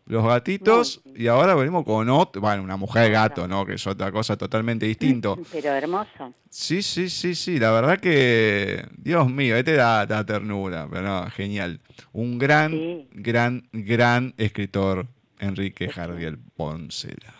[0.09, 3.63] Los gatitos y ahora venimos con otro, bueno, una mujer gato, ¿no?
[3.63, 5.37] Que es otra cosa totalmente distinto.
[5.51, 6.33] Pero hermoso.
[6.49, 11.29] Sí, sí, sí, sí, la verdad que, Dios mío, este da, da ternura, pero no,
[11.29, 11.79] genial.
[12.11, 15.05] Un gran, gran, gran escritor,
[15.37, 17.35] Enrique Jardiel Poncela.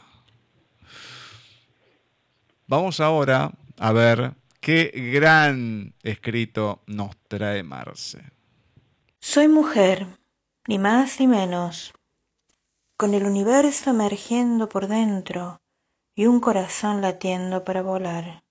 [2.67, 8.23] Vamos ahora a ver qué gran escrito nos trae Marce.
[9.19, 10.07] Soy mujer,
[10.67, 11.93] ni más ni menos
[12.99, 15.61] con el universo emergiendo por dentro
[16.15, 18.43] y un corazón latiendo para volar.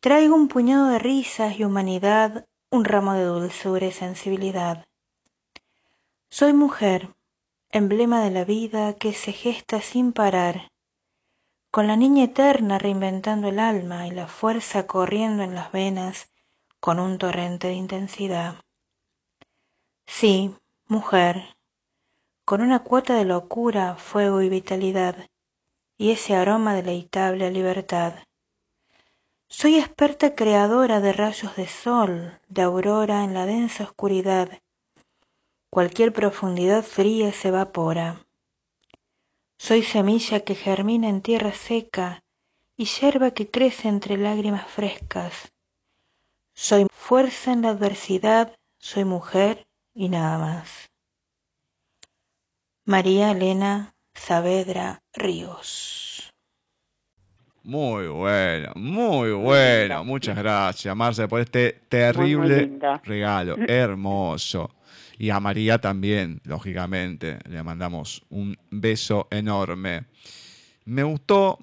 [0.00, 4.88] Traigo un puñado de risas y humanidad, un ramo de dulzura y sensibilidad.
[6.30, 7.14] Soy mujer,
[7.70, 10.72] emblema de la vida que se gesta sin parar,
[11.70, 16.30] con la niña eterna reinventando el alma y la fuerza corriendo en las venas
[16.80, 18.56] con un torrente de intensidad.
[20.06, 20.54] Sí,
[20.86, 21.56] mujer,
[22.44, 25.28] con una cuota de locura, fuego y vitalidad,
[25.98, 28.14] y ese aroma deleitable a libertad.
[29.48, 34.62] Soy experta creadora de rayos de sol, de aurora en la densa oscuridad.
[35.70, 38.27] Cualquier profundidad fría se evapora.
[39.58, 42.22] Soy semilla que germina en tierra seca
[42.76, 45.52] y yerba que crece entre lágrimas frescas.
[46.54, 50.88] Soy fuerza en la adversidad, soy mujer y nada más.
[52.84, 56.32] María Elena Saavedra Ríos.
[57.64, 60.04] Muy bueno, muy bueno.
[60.04, 63.56] Muchas gracias, Marce, por este terrible regalo.
[63.66, 64.70] Hermoso.
[65.18, 67.38] Y a María también, lógicamente.
[67.48, 70.06] Le mandamos un beso enorme.
[70.84, 71.58] Me gustó.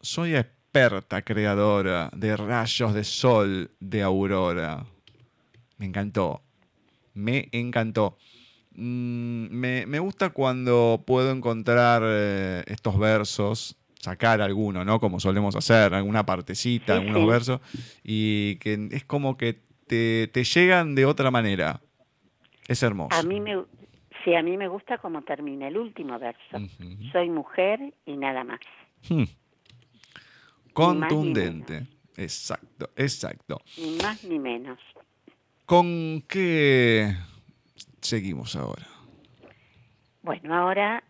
[0.00, 4.86] Soy experta creadora de rayos de sol de aurora.
[5.78, 6.42] Me encantó.
[7.14, 8.16] Me encantó.
[8.76, 15.00] Mm, me, gusta cuando puedo encontrar eh, estos versos, sacar alguno, ¿no?
[15.00, 17.60] Como solemos hacer, alguna partecita, algunos versos,
[18.04, 21.80] y que es como que te, llegan de otra manera.
[22.68, 23.16] Es hermoso.
[23.16, 23.64] A mí me,
[24.24, 26.58] sí, a mí me gusta como termina el último verso.
[27.12, 28.60] Soy mujer y nada más.
[29.08, 29.24] Hmm.
[30.72, 31.86] Contundente.
[32.16, 33.60] exacto, exacto.
[33.78, 34.78] Ni más ni menos.
[35.64, 37.14] ¿Con qué
[38.00, 38.86] seguimos ahora?
[40.22, 41.02] Bueno, ahora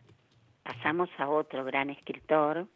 [0.63, 2.67] pasamos a otro gran escritor,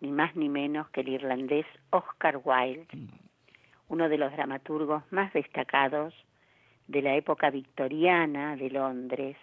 [0.00, 3.08] ni más ni menos que el irlandés Oscar Wilde, mm.
[3.88, 6.14] uno de los dramaturgos más destacados
[6.88, 9.36] de la época victoriana de Londres,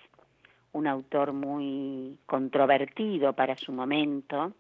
[0.74, 4.54] un autor muy controvertido para su momento.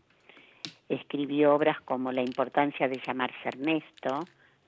[0.87, 4.19] Escribió obras como La importancia de llamarse Ernesto,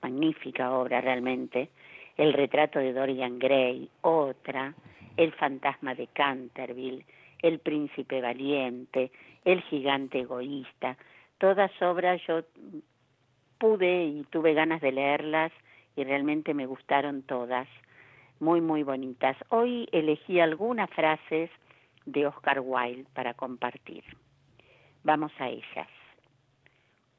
[0.02, 1.70] magnífica obra realmente,
[2.16, 4.74] el retrato de Dorian Gray, otra,
[5.16, 7.06] El fantasma de Canterville,
[7.40, 9.12] El príncipe valiente,
[9.44, 10.98] El gigante egoísta,
[11.38, 12.42] todas obras yo
[13.58, 15.52] pude y tuve ganas de leerlas
[15.96, 17.68] y realmente me gustaron todas,
[18.40, 19.36] muy muy bonitas.
[19.48, 21.50] Hoy elegí algunas frases
[22.06, 24.04] de Oscar Wilde para compartir.
[25.02, 25.88] Vamos a ellas.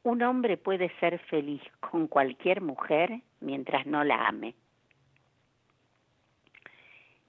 [0.03, 4.55] Un hombre puede ser feliz con cualquier mujer mientras no la ame.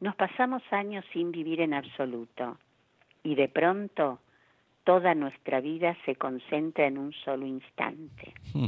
[0.01, 2.59] Nos pasamos años sin vivir en absoluto
[3.23, 4.21] y de pronto
[4.85, 8.33] toda nuestra vida se concentra en un solo instante.
[8.55, 8.67] Hmm.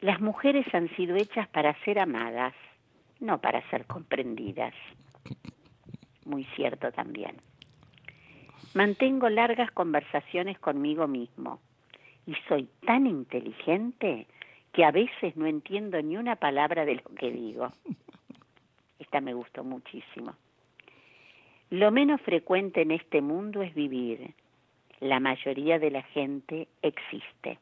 [0.00, 2.54] Las mujeres han sido hechas para ser amadas,
[3.20, 4.74] no para ser comprendidas.
[6.24, 7.36] Muy cierto también.
[8.74, 11.60] Mantengo largas conversaciones conmigo mismo
[12.26, 14.26] y soy tan inteligente
[14.72, 17.72] que a veces no entiendo ni una palabra de lo que digo.
[18.98, 20.34] Esta me gustó muchísimo.
[21.70, 24.34] Lo menos frecuente en este mundo es vivir.
[25.00, 27.58] La mayoría de la gente existe.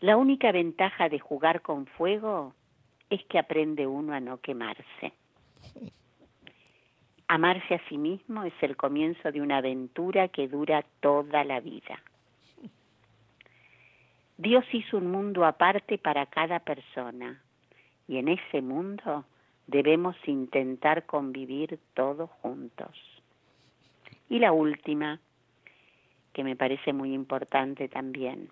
[0.00, 2.54] La única ventaja de jugar con fuego
[3.10, 5.12] es que aprende uno a no quemarse.
[7.28, 12.00] Amarse a sí mismo es el comienzo de una aventura que dura toda la vida.
[14.38, 17.42] Dios hizo un mundo aparte para cada persona
[18.08, 19.26] y en ese mundo
[19.66, 22.90] debemos intentar convivir todos juntos.
[24.30, 25.20] Y la última,
[26.32, 28.48] que me parece muy importante también,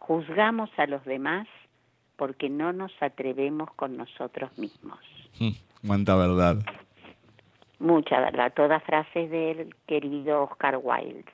[0.00, 1.46] juzgamos a los demás
[2.16, 4.98] porque no nos atrevemos con nosotros mismos.
[5.86, 6.58] Cuánta verdad.
[7.78, 11.24] Mucha verdad, todas frases del querido Oscar Wilde.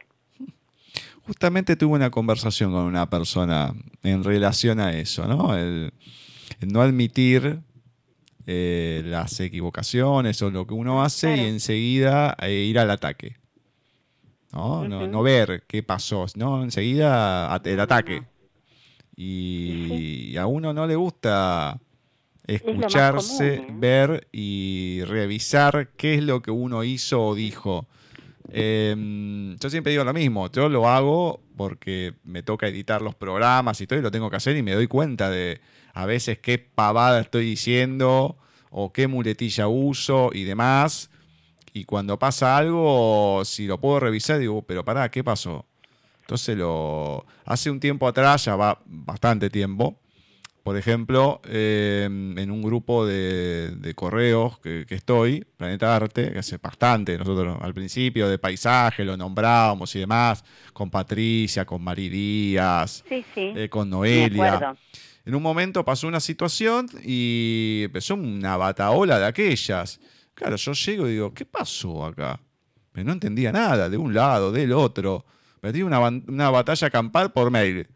[1.27, 3.73] Justamente tuve una conversación con una persona
[4.05, 5.57] en relación a eso, ¿no?
[5.57, 5.93] El,
[6.61, 7.59] no admitir
[8.47, 13.37] eh, las equivocaciones o lo que uno hace y enseguida eh, ir al ataque.
[14.53, 14.87] ¿no?
[14.87, 16.63] no, ver qué pasó, ¿no?
[16.63, 18.23] Enseguida el ataque.
[19.17, 21.81] Y, a uno no le gusta
[22.47, 23.67] escucharse, ¿eh?
[23.71, 27.87] ver y revisar qué es lo que uno hizo o dijo.
[28.53, 33.81] Em, yo siempre digo lo mismo, yo lo hago porque me toca editar los programas
[33.81, 35.61] y todo y lo tengo que hacer y me doy cuenta de
[35.95, 38.37] a veces qué pavada estoy diciendo
[38.71, 41.11] o qué muletilla uso y demás.
[41.73, 45.67] Y cuando pasa algo, si lo puedo revisar, digo, pero pará, ¿qué pasó?
[46.27, 50.01] Entonces lo hace un tiempo atrás, ya va bastante tiempo,
[50.65, 57.17] por ejemplo, em, en un grupo de, correos que, estoy, Planeta Arte, que hace bastante,
[57.17, 63.69] nosotros al principio de paisaje lo nombrábamos y demás, con Patricia, con Mari Díaz, eh,
[63.71, 64.75] con Noelia.
[65.25, 70.01] En un momento pasó una situación y empezó una bataola de aquellas.
[70.35, 72.41] Claro, yo llego y digo, ¿qué pasó acá?
[72.91, 75.25] Pero no entendía nada, de un lado, del otro.
[75.67, 77.89] Perdí una, una batalla campal por mail.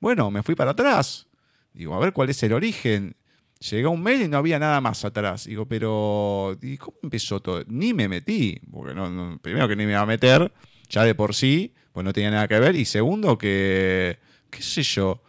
[0.00, 1.26] Bueno, me fui para atrás
[1.74, 3.14] Digo, a ver cuál es el origen.
[3.58, 5.44] Llegó un mail y no había nada más atrás.
[5.44, 7.62] Digo, pero ¿y ¿cómo empezó todo?
[7.66, 10.50] Ni me metí, porque no, primero que ni me iba a meter,
[10.88, 12.74] ya de por sí, pues no tenía nada que ver.
[12.74, 14.18] Y segundo que,
[14.48, 15.22] qué sé yo.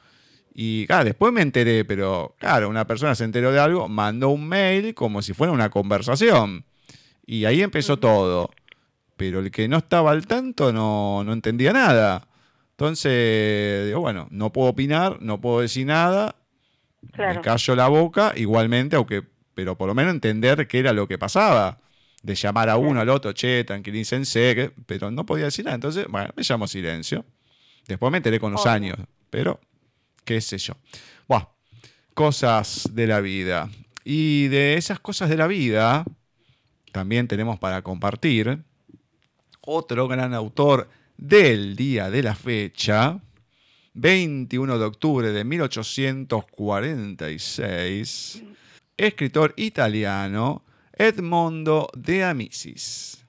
[0.54, 4.48] Y claro, después me enteré, pero claro, una persona se enteró de algo, mandó un
[4.48, 6.64] mail como si fuera una conversación.
[7.26, 8.50] Y ahí empezó todo.
[9.22, 12.28] Pero el que no estaba al tanto no, no entendía nada.
[12.72, 16.38] Entonces, digo, bueno, no puedo opinar, no puedo decir nada,
[17.16, 19.22] me callo la boca, igualmente, aunque,
[19.54, 21.78] pero por lo menos entender qué era lo que pasaba.
[22.24, 25.76] De llamar a uno, al otro, che, tranquilícense, pero no podía decir nada.
[25.76, 27.24] Entonces, bueno, me llamo silencio.
[27.88, 28.98] Después me enteré con los años,
[29.30, 29.60] pero
[30.26, 30.74] qué sé yo.
[31.28, 31.48] Bueno,
[32.16, 33.70] cosas de la vida.
[34.04, 36.06] Y de esas cosas de la vida,
[36.92, 38.64] también tenemos para compartir
[39.72, 43.22] otro gran autor del día de la fecha,
[43.94, 48.44] 21 de octubre de 1846,
[48.98, 53.24] escritor italiano Edmondo de Amicis.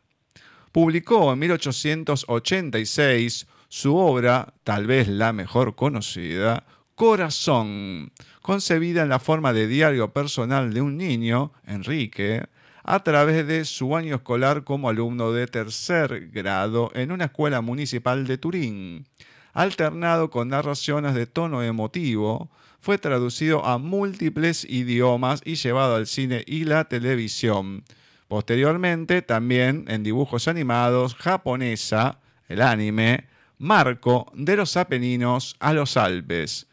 [0.73, 6.67] Publicó en 1886 su obra, tal vez la mejor conocida,
[6.97, 8.11] Corazón,
[8.43, 12.47] concebida en la forma de diario personal de un niño, Enrique,
[12.85, 18.27] a través de su año escolar como alumno de tercer grado en una escuela municipal
[18.27, 19.07] de Turín.
[19.53, 26.43] Alternado con narraciones de tono emotivo, fue traducido a múltiples idiomas y llevado al cine
[26.47, 27.85] y la televisión.
[28.27, 32.19] Posteriormente, también en dibujos animados japonesa,
[32.49, 33.27] el anime,
[33.59, 36.67] Marco de los Apeninos a los Alpes.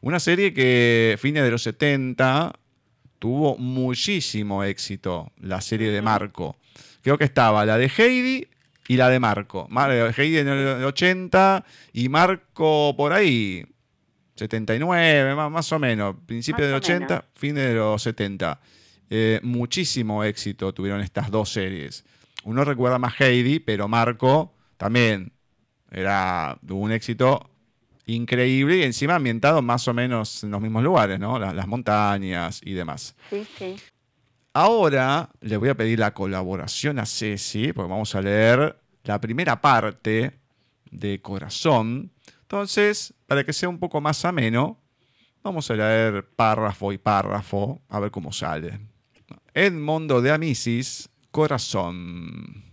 [0.00, 2.52] Una serie que, fines de los 70,
[3.22, 6.56] tuvo muchísimo éxito la serie de Marco.
[7.02, 8.48] Creo que estaba la de Heidi
[8.88, 9.68] y la de Marco.
[10.16, 13.64] Heidi en el 80 y Marco por ahí,
[14.34, 16.16] 79, más, o menos.
[16.26, 18.58] Principio del 80, fin de los 70.
[19.08, 22.04] Eh, muchísimo éxito tuvieron estas dos series.
[22.42, 25.30] Uno recuerda más Heidi, pero Marco también
[25.92, 27.51] era, tuvo un éxito
[28.06, 31.38] increíble y encima ambientado más o menos en los mismos lugares, ¿no?
[31.38, 33.14] Las, montañas y demás.
[33.30, 33.76] Sí, sí.
[34.54, 39.60] Ahora le voy a pedir la colaboración a Ceci, porque vamos a leer la primera
[39.60, 40.38] parte
[40.90, 42.12] de Corazón.
[42.42, 44.78] Entonces, para que sea un poco más ameno,
[45.42, 48.78] vamos a leer párrafo y párrafo, a ver cómo sale.
[49.54, 52.64] Edmondo de Amisis, Corazón.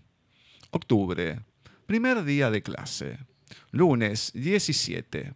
[0.72, 1.40] Octubre.
[1.86, 3.18] Primer día de clase.
[3.72, 5.34] Lunes 17.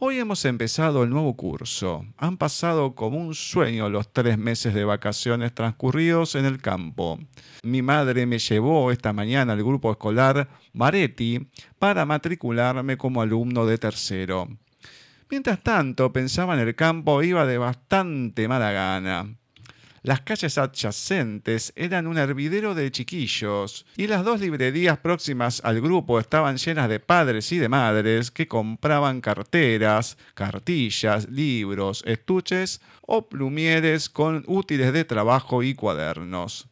[0.00, 2.06] Hoy hemos empezado el nuevo curso.
[2.16, 7.18] Han pasado como un sueño los tres meses de vacaciones transcurridos en el campo.
[7.64, 11.48] Mi madre me llevó esta mañana al grupo escolar Maretti
[11.80, 14.48] para matricularme como alumno de tercero.
[15.30, 19.34] Mientras tanto, pensaba en el campo, iba de bastante mala gana.
[20.08, 26.18] Las calles adyacentes eran un hervidero de chiquillos y las dos librerías próximas al grupo
[26.18, 34.08] estaban llenas de padres y de madres que compraban carteras, cartillas, libros, estuches o plumieres
[34.08, 36.68] con útiles de trabajo y cuadernos.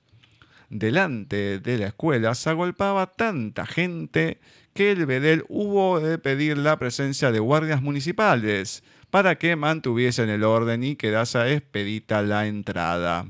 [0.71, 4.41] Delante de la escuela se agolpaba tanta gente
[4.73, 10.45] que el bedel hubo de pedir la presencia de guardias municipales para que mantuviesen el
[10.45, 13.25] orden y quedase expedita la entrada.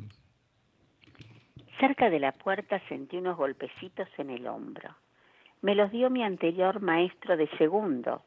[1.79, 4.95] Cerca de la puerta sentí unos golpecitos en el hombro.
[5.62, 8.22] Me los dio mi anterior maestro de segundo,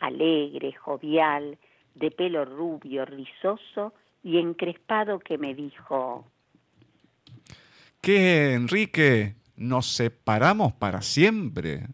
[0.00, 1.58] alegre, jovial,
[1.94, 6.26] de pelo rubio, rizoso y encrespado que me dijo,
[8.00, 9.34] ¿Qué, Enrique?
[9.56, 11.86] ¿Nos separamos para siempre?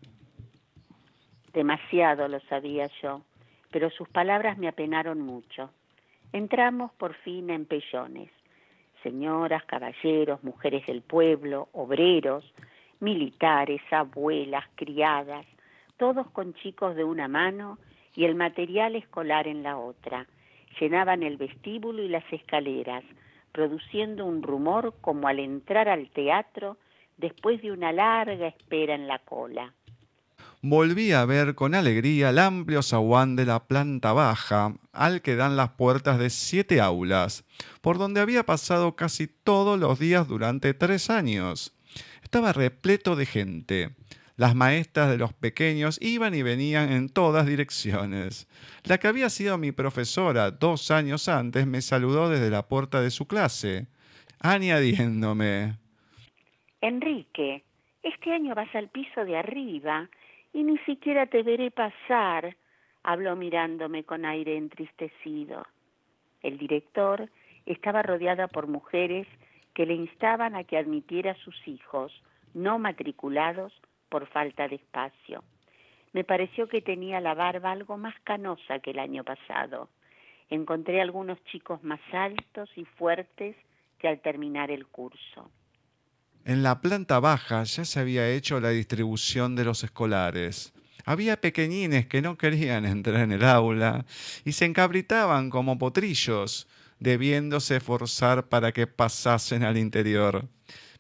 [1.53, 3.23] Demasiado lo sabía yo
[3.77, 5.69] pero sus palabras me apenaron mucho.
[6.33, 8.31] Entramos por fin en pellones.
[9.03, 12.55] Señoras, caballeros, mujeres del pueblo, obreros,
[13.01, 15.45] militares, abuelas, criadas,
[15.99, 17.77] todos con chicos de una mano
[18.15, 20.27] y el material escolar en la otra.
[20.81, 23.05] Llenaban el vestíbulo y las escaleras,
[23.53, 26.79] produciendo un rumor como al entrar al teatro
[27.19, 29.75] después de una larga espera en la cola
[30.69, 35.57] volví a ver con alegría el amplio zaguán de la planta baja, al que dan
[35.57, 37.45] las puertas de siete aulas,
[37.81, 41.77] por donde había pasado casi todos los días durante tres años.
[42.23, 43.91] Estaba repleto de gente.
[44.37, 48.49] Las maestras de los pequeños iban y venían en todas direcciones.
[48.85, 53.11] La que había sido mi profesora dos años antes me saludó desde la puerta de
[53.11, 53.87] su clase,
[54.41, 55.79] añadiéndome
[56.81, 57.65] Enrique,
[58.03, 60.09] este año vas al piso de arriba
[60.57, 62.57] y ni siquiera te veré pasar,
[63.03, 65.67] habló mirándome con aire entristecido.
[66.41, 67.29] El director
[67.67, 69.27] estaba rodeada por mujeres
[69.75, 72.11] que le instaban a que admitiera a sus hijos
[72.55, 73.71] no matriculados
[74.09, 75.45] por falta de espacio.
[76.15, 79.91] Me pareció que tenía la barba algo más canosa que el año pasado.
[80.49, 83.57] Encontré algunos chicos más altos y fuertes
[83.99, 85.51] que al terminar el curso.
[86.47, 90.73] En la planta baja ya se había hecho la distribución de los escolares.
[91.05, 94.07] Había pequeñines que no querían entrar en el aula
[94.45, 96.69] y se encabritaban como potrillos,
[97.01, 100.47] debiéndose forzar para que pasasen al interior.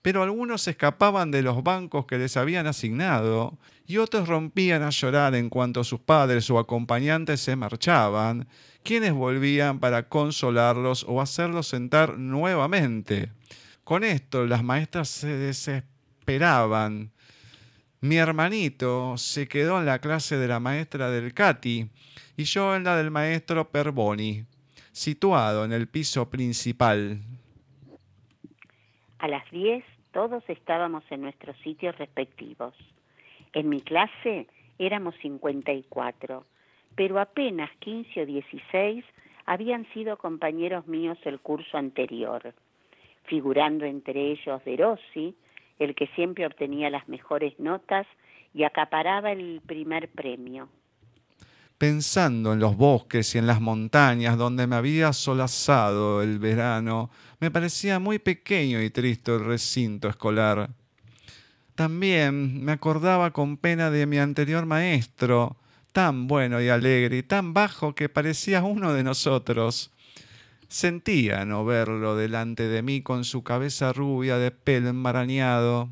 [0.03, 5.37] Pero algunos escapaban de los bancos que les habían asignado y otros rompían a llorar
[5.37, 8.49] en cuanto sus padres o acompañantes se marchaban,
[8.83, 13.31] quienes volvían para consolarlos o hacerlos sentar nuevamente.
[13.87, 17.13] Con esto las maestras se desesperaban.
[18.01, 21.89] Mi hermanito se quedó en la clase de la maestra del Cati
[22.37, 24.43] y yo en la del maestro Perboni,
[24.91, 27.21] situado en el piso principal.
[29.21, 32.75] A las 10 todos estábamos en nuestros sitios respectivos.
[33.53, 34.49] En mi clase
[34.81, 36.45] éramos 54,
[36.97, 39.05] pero apenas 15 o 16
[39.45, 42.53] habían sido compañeros míos el curso anterior
[43.29, 45.35] figurando entre ellos De Rossi,
[45.79, 48.07] el que siempre obtenía las mejores notas
[48.55, 50.69] y acaparaba el primer premio.
[51.79, 57.51] Pensando en los bosques y en las montañas donde me había solazado el verano, me
[57.51, 60.71] parecía muy pequeño y triste el recinto escolar.
[61.75, 65.59] También me acordaba con pena de mi anterior maestro,
[65.93, 69.93] tan bueno y alegre y tan bajo que parecía uno de nosotros.
[70.69, 75.89] Sentía no verlo delante de mí con su cabeza rubia de pelo enmarañado.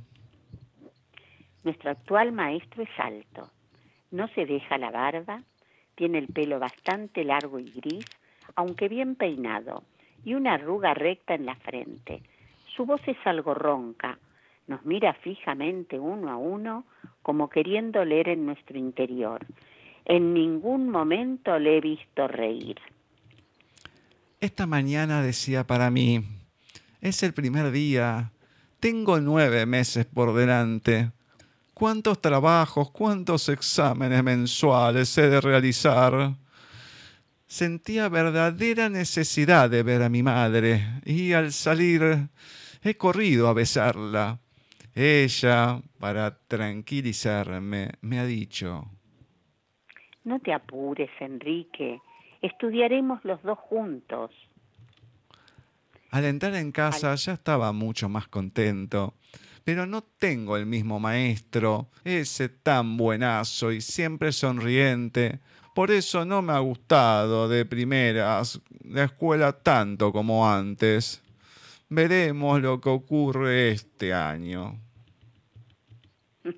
[1.62, 3.50] Nuestro actual maestro es alto,
[4.10, 5.42] no se deja la barba,
[5.94, 8.04] tiene el pelo bastante largo y gris,
[8.56, 9.84] aunque bien peinado,
[10.24, 12.22] y una arruga recta en la frente.
[12.66, 14.18] Su voz es algo ronca,
[14.66, 16.84] nos mira fijamente uno a uno
[17.22, 19.46] como queriendo leer en nuestro interior.
[20.04, 22.76] En ningún momento le he visto reír.
[24.44, 26.22] Esta mañana decía para mí,
[27.00, 28.30] es el primer día,
[28.78, 31.12] tengo nueve meses por delante.
[31.72, 36.34] ¿Cuántos trabajos, cuántos exámenes mensuales he de realizar?
[37.46, 42.28] Sentía verdadera necesidad de ver a mi madre y al salir
[42.82, 44.40] he corrido a besarla.
[44.94, 48.90] Ella, para tranquilizarme, me ha dicho,
[50.22, 51.98] No te apures, Enrique.
[52.44, 54.30] Estudiaremos los dos juntos.
[56.10, 59.14] Al entrar en casa ya estaba mucho más contento,
[59.64, 65.40] pero no tengo el mismo maestro, ese tan buenazo y siempre sonriente.
[65.74, 71.22] Por eso no me ha gustado de primeras la escuela tanto como antes.
[71.88, 74.78] Veremos lo que ocurre este año.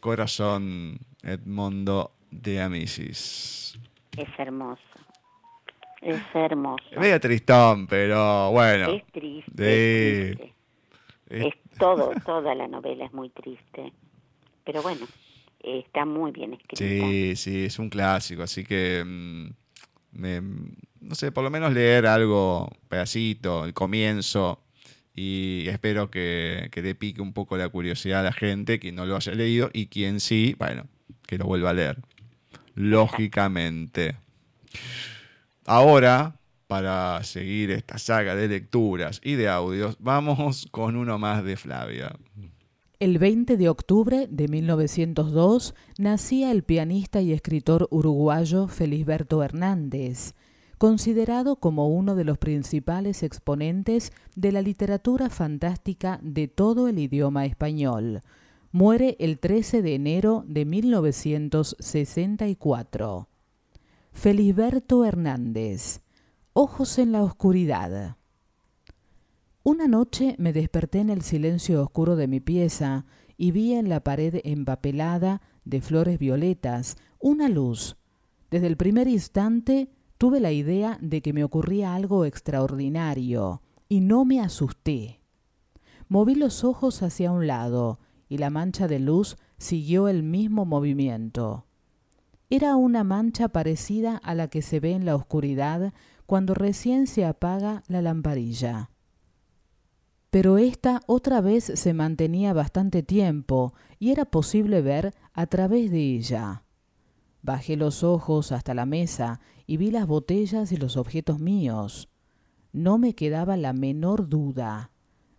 [0.00, 3.78] Corazón Edmondo de Amisis.
[4.16, 4.80] Es hermoso.
[6.00, 6.84] Es hermoso.
[6.98, 8.90] Medio tristón, pero bueno.
[8.92, 10.30] Es triste.
[10.30, 10.54] Es triste.
[11.30, 13.92] Es- Es todo, toda la novela es muy triste.
[14.64, 15.06] Pero bueno,
[15.62, 16.76] está muy bien escrita.
[16.76, 19.48] Sí, sí, es un clásico, así que mm,
[20.12, 20.40] me-
[21.00, 24.60] no sé, por lo menos leer algo, pedacito, el comienzo,
[25.14, 29.04] y espero que, que le pique un poco la curiosidad a la gente, quien no
[29.06, 30.84] lo haya leído, y quien sí, bueno,
[31.26, 31.98] que lo vuelva a leer.
[32.74, 34.16] Lógicamente.
[35.66, 41.56] Ahora, para seguir esta saga de lecturas y de audios, vamos con uno más de
[41.56, 42.16] Flavia.
[43.00, 50.34] El 20 de octubre de 1902 nacía el pianista y escritor uruguayo Felisberto Hernández,
[50.78, 57.46] considerado como uno de los principales exponentes de la literatura fantástica de todo el idioma
[57.46, 58.22] español.
[58.76, 63.28] Muere el 13 de enero de 1964.
[64.10, 66.00] Felisberto Hernández.
[66.54, 68.16] Ojos en la oscuridad.
[69.62, 73.06] Una noche me desperté en el silencio oscuro de mi pieza
[73.36, 77.96] y vi en la pared empapelada de flores violetas una luz.
[78.50, 84.24] Desde el primer instante tuve la idea de que me ocurría algo extraordinario y no
[84.24, 85.20] me asusté.
[86.08, 91.66] Moví los ojos hacia un lado y la mancha de luz siguió el mismo movimiento.
[92.50, 95.92] Era una mancha parecida a la que se ve en la oscuridad
[96.26, 98.90] cuando recién se apaga la lamparilla.
[100.30, 106.16] Pero esta otra vez se mantenía bastante tiempo y era posible ver a través de
[106.16, 106.64] ella.
[107.42, 112.08] Bajé los ojos hasta la mesa y vi las botellas y los objetos míos.
[112.72, 114.90] No me quedaba la menor duda.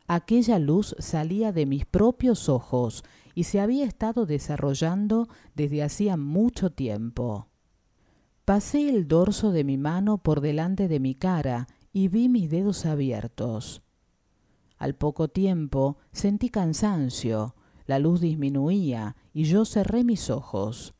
[0.08, 3.04] Aquella luz salía de mis propios ojos
[3.34, 7.48] y se había estado desarrollando desde hacía mucho tiempo.
[8.46, 12.86] Pasé el dorso de mi mano por delante de mi cara y vi mis dedos
[12.86, 13.82] abiertos.
[14.78, 17.56] Al poco tiempo sentí cansancio,
[17.88, 20.94] la luz disminuía y yo cerré mis ojos.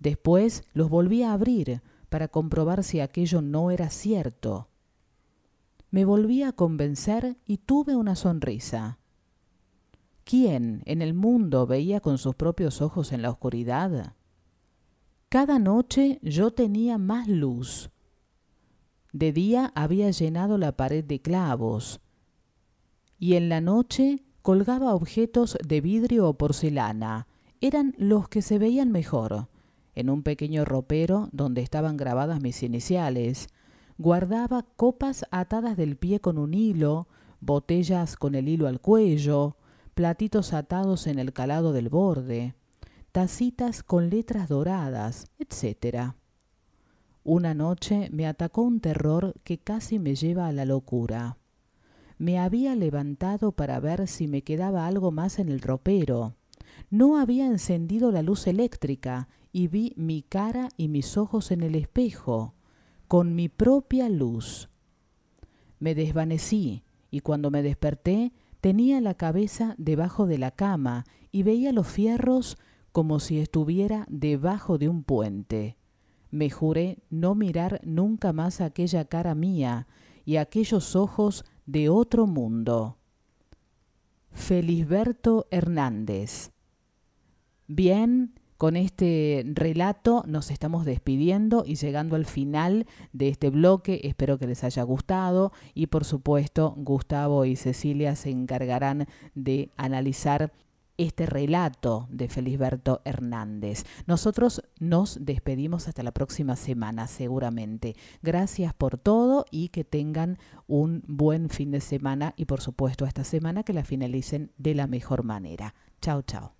[0.00, 4.69] Después los volví a abrir para comprobar si aquello no era cierto.
[5.90, 8.98] Me volví a convencer y tuve una sonrisa.
[10.24, 14.14] ¿Quién en el mundo veía con sus propios ojos en la oscuridad?
[15.28, 17.90] Cada noche yo tenía más luz.
[19.12, 22.00] De día había llenado la pared de clavos,
[23.18, 27.26] y en la noche colgaba objetos de vidrio o porcelana.
[27.60, 29.48] Eran los que se veían mejor.
[29.94, 33.48] En un pequeño ropero donde estaban grabadas mis iniciales,
[34.00, 37.06] guardaba copas atadas del pie con un hilo,
[37.42, 39.58] botellas con el hilo al cuello,
[39.92, 42.54] platitos atados en el calado del borde,
[43.12, 46.14] tacitas con letras doradas, etc.
[47.24, 51.36] Una noche me atacó un terror que casi me lleva a la locura.
[52.16, 56.36] Me había levantado para ver si me quedaba algo más en el ropero.
[56.88, 61.74] No había encendido la luz eléctrica y vi mi cara y mis ojos en el
[61.74, 62.54] espejo,
[63.10, 64.68] con mi propia luz.
[65.80, 71.72] Me desvanecí y cuando me desperté tenía la cabeza debajo de la cama y veía
[71.72, 72.56] los fierros
[72.92, 75.76] como si estuviera debajo de un puente.
[76.30, 79.88] Me juré no mirar nunca más aquella cara mía
[80.24, 82.96] y aquellos ojos de otro mundo.
[84.30, 86.52] Felisberto Hernández.
[87.66, 94.02] Bien, con este relato nos estamos despidiendo y llegando al final de este bloque.
[94.04, 100.52] Espero que les haya gustado y por supuesto Gustavo y Cecilia se encargarán de analizar
[100.98, 103.86] este relato de Felisberto Hernández.
[104.06, 107.96] Nosotros nos despedimos hasta la próxima semana, seguramente.
[108.20, 110.36] Gracias por todo y que tengan
[110.66, 114.86] un buen fin de semana y por supuesto esta semana que la finalicen de la
[114.86, 115.74] mejor manera.
[116.02, 116.59] Chao, chao.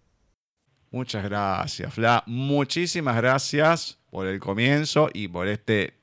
[0.91, 2.23] Muchas gracias, Fla.
[2.27, 5.95] Muchísimas gracias por el comienzo y por este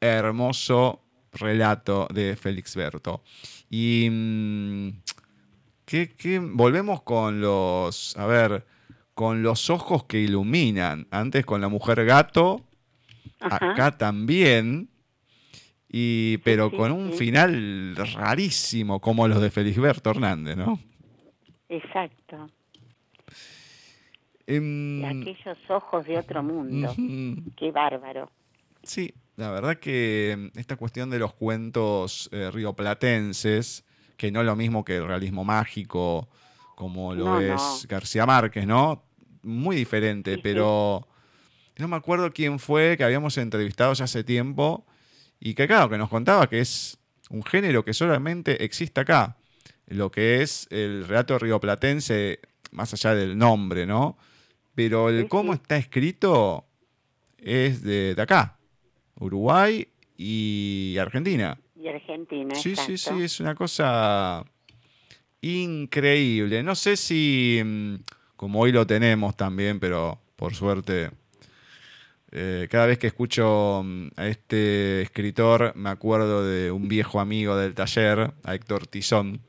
[0.00, 3.22] hermoso relato de Félix Berto.
[3.68, 4.90] Y mm,
[6.52, 8.64] Volvemos con los, a ver,
[9.14, 11.08] con los ojos que iluminan.
[11.10, 12.64] Antes con la mujer gato,
[13.40, 14.88] acá también.
[15.88, 20.78] Y, pero con un final rarísimo, como los de Felisberto Hernández, ¿no?
[21.68, 22.48] Exacto.
[24.50, 26.92] Em, aquellos ojos de otro mundo.
[27.56, 28.30] Qué bárbaro.
[28.82, 33.84] Sí, la verdad que esta cuestión de los cuentos eh, rioplatenses,
[34.16, 36.28] que no es lo mismo que el realismo mágico,
[36.74, 39.04] como lo es García Márquez, ¿no?
[39.42, 41.06] Muy diferente, pero
[41.76, 44.84] no me acuerdo quién fue que habíamos entrevistado ya hace tiempo
[45.38, 46.98] y que claro, que nos contaba que es
[47.30, 49.36] un género que solamente existe acá,
[49.86, 52.40] lo que es el relato rioplatense,
[52.72, 54.18] más allá del nombre, ¿no?
[54.82, 56.64] Pero el cómo está escrito
[57.36, 58.56] es de, acá,
[59.16, 61.58] Uruguay y Argentina.
[61.76, 62.54] Y Argentina.
[62.54, 64.42] Sí, sí, sí, es una cosa
[65.42, 66.62] increíble.
[66.62, 67.94] No sé si, mm,
[68.36, 71.10] como hoy lo tenemos también, pero por suerte
[72.32, 77.54] eh, cada vez que escucho mm, a este escritor me acuerdo de un viejo amigo
[77.54, 79.42] del taller, a Héctor Tizón.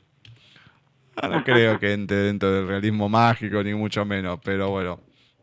[1.16, 5.00] Ah, no creo que entre dentro del realismo mágico, ni mucho menos, pero bueno,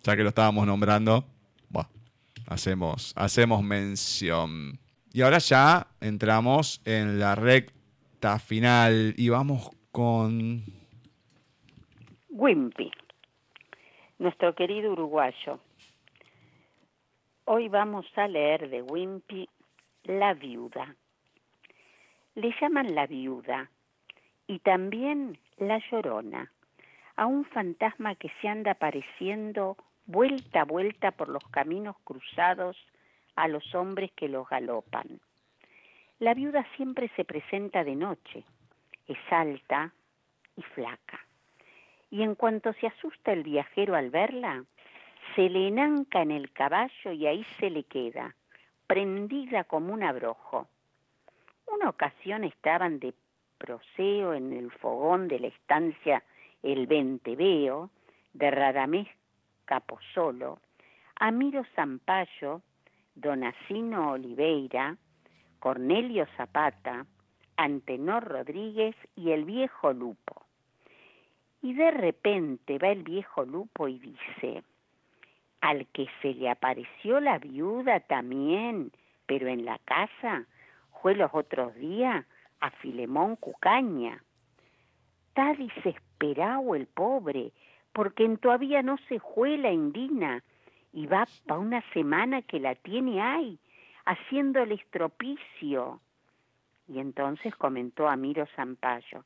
[0.09, 1.23] ya que lo estábamos nombrando,
[2.47, 4.79] hacemos, hacemos mención.
[5.13, 10.65] Y ahora ya entramos en la recta final y vamos con...
[12.31, 12.91] Wimpy,
[14.19, 15.61] nuestro querido uruguayo
[17.45, 19.47] Hoy vamos a leer de Wimpy
[20.05, 20.97] La viuda.
[22.35, 23.71] Le llaman la viuda
[24.47, 26.51] y también la llorona,
[27.17, 29.77] a un fantasma que se anda apareciendo
[30.09, 32.77] vuelta a vuelta por los caminos cruzados
[33.37, 35.21] a los hombres que los galopan.
[36.19, 38.43] La viuda siempre se presenta de noche,
[39.07, 39.93] es alta
[40.57, 41.21] y flaca,
[42.11, 44.65] y en cuanto se asusta el viajero al verla,
[45.37, 48.35] se le enanca en el caballo y ahí se le queda,
[48.87, 50.69] prendida como un abrojo.
[51.67, 53.13] Una ocasión estaban de
[53.59, 56.25] proseo en el fogón de la estancia
[56.63, 57.91] El Venteveo
[58.33, 59.09] de Radamés
[59.69, 60.61] Caposolo,
[61.21, 62.63] Amiro Zampayo,
[63.15, 64.97] Donacino Oliveira,
[65.61, 67.05] Cornelio Zapata,
[67.59, 70.47] Antenor Rodríguez y el viejo Lupo.
[71.61, 74.63] Y de repente va el viejo Lupo y dice,
[75.61, 78.91] al que se le apareció la viuda también,
[79.27, 80.47] pero en la casa,
[81.03, 82.25] fue los otros días
[82.61, 84.23] a Filemón Cucaña.
[85.29, 87.53] Está desesperado el pobre,
[87.99, 90.45] porque todavía no se fue la indina,
[90.93, 93.59] y va pa' una semana que la tiene ahí,
[94.05, 96.01] haciéndole estropicio.
[96.87, 99.25] Y entonces comentó Amiro Zampayo,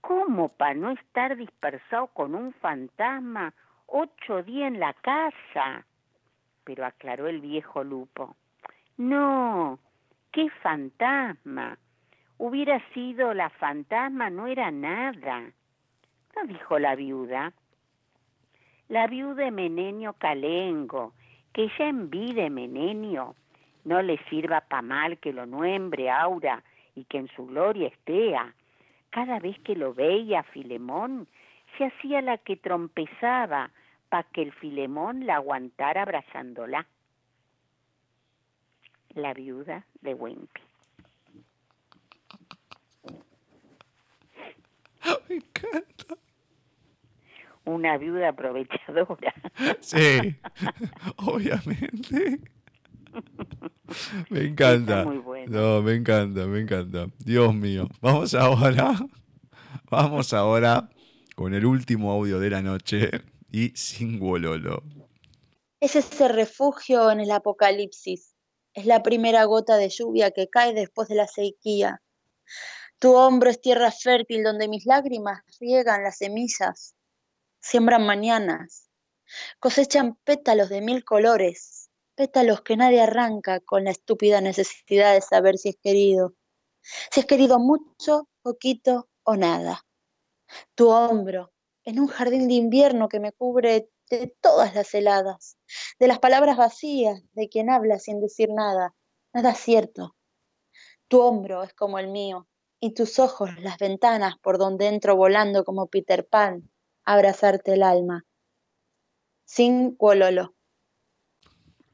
[0.00, 3.52] ¿cómo pa' no estar dispersado con un fantasma
[3.88, 5.84] ocho días en la casa.
[6.62, 8.36] Pero aclaró el viejo Lupo.
[8.96, 9.80] No,
[10.30, 11.76] qué fantasma.
[12.38, 15.50] Hubiera sido la fantasma, no era nada.
[16.36, 17.52] No dijo la viuda.
[18.92, 21.14] La viuda de Menenio Calengo,
[21.54, 23.34] que ya en vida Menenio
[23.84, 26.62] no le sirva pa' mal que lo nuembre Aura
[26.94, 28.54] y que en su gloria estea.
[29.08, 31.26] Cada vez que lo veía Filemón,
[31.78, 33.70] se hacía la que trompezaba
[34.10, 36.86] para que el Filemón la aguantara abrazándola.
[39.14, 40.12] La viuda de
[45.30, 45.91] encanta.
[47.64, 49.34] Una viuda aprovechadora.
[49.80, 50.34] Sí,
[51.16, 52.40] obviamente.
[54.30, 55.04] Me encanta.
[55.04, 55.60] muy bueno.
[55.60, 57.06] No, me encanta, me encanta.
[57.18, 57.88] Dios mío.
[58.00, 58.94] Vamos ahora.
[59.90, 60.88] Vamos ahora
[61.36, 63.10] con el último audio de la noche
[63.50, 64.82] y Singololo.
[65.80, 68.34] Es ese refugio en el apocalipsis.
[68.72, 72.00] Es la primera gota de lluvia que cae después de la sequía.
[72.98, 76.94] Tu hombro es tierra fértil donde mis lágrimas riegan las semillas,
[77.62, 78.90] siembran mañanas,
[79.60, 85.56] cosechan pétalos de mil colores, pétalos que nadie arranca con la estúpida necesidad de saber
[85.58, 86.34] si es querido,
[87.10, 89.86] si es querido mucho, poquito o nada.
[90.74, 91.52] Tu hombro,
[91.84, 95.56] en un jardín de invierno que me cubre de todas las heladas,
[95.98, 98.94] de las palabras vacías de quien habla sin decir nada,
[99.32, 100.16] nada cierto.
[101.06, 102.48] Tu hombro es como el mío,
[102.80, 106.71] y tus ojos las ventanas por donde entro volando como Peter Pan
[107.04, 108.24] abrazarte el alma.
[109.44, 110.54] Sin cuololo.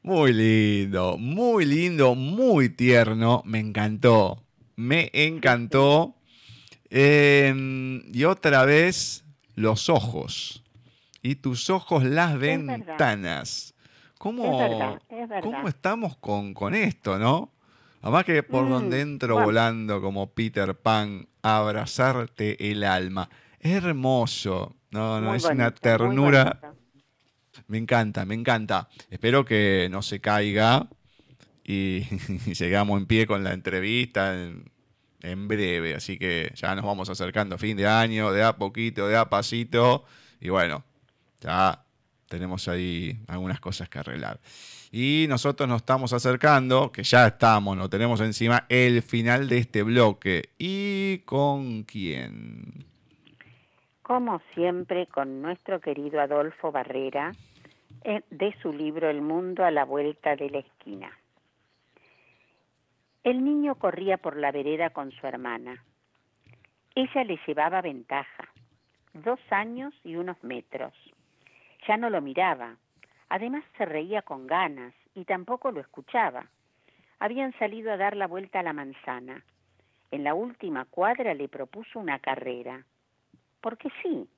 [0.02, 4.42] Muy lindo, muy lindo, muy tierno, me encantó,
[4.76, 6.14] me encantó.
[6.88, 10.64] Em, y otra vez, los ojos.
[11.20, 13.74] Y tus ojos, las ventanas.
[14.18, 14.98] ¿Cómo,
[15.42, 17.52] ¿Cómo estamos con, con esto, no?
[18.00, 23.28] Además que por mm, donde entro volando como Peter Pan, abrazarte el alma.
[23.61, 24.76] Hermoso.
[24.90, 26.61] No, no, es una ternura.
[27.66, 28.88] Me encanta, me encanta.
[29.11, 30.88] Espero que no se caiga
[31.64, 32.00] y,
[32.54, 34.70] llegamos en pie con la entrevista en,
[35.20, 35.94] en, breve.
[35.94, 39.28] Así que ya nos vamos acercando a fin de año, de a poquito, de a
[39.28, 40.04] pasito.
[40.40, 40.84] Y bueno,
[41.40, 41.84] ya
[42.28, 44.40] tenemos ahí algunas cosas que arreglar.
[44.90, 49.82] Y nosotros nos estamos acercando, que ya estamos, lo tenemos encima, el final de este
[49.82, 50.50] bloque.
[50.59, 52.88] ¿Y con quién?
[54.09, 57.32] Como siempre, con nuestro querido Adolfo Barrera,
[58.04, 61.12] eh, de su libro El mundo a la vuelta de la esquina.
[63.22, 65.84] El niño corría por la vereda con su hermana.
[66.94, 68.48] Ella le llevaba ventaja,
[69.12, 70.94] dos años y unos metros.
[71.86, 72.78] Ya no lo miraba,
[73.28, 76.46] Además se reía con ganas y tampoco lo escuchaba.
[77.18, 79.44] Habían salido a dar la vuelta a la manzana.
[80.11, 82.86] En la última cuadra le propuso una carrera.
[83.61, 84.28] Porque sí,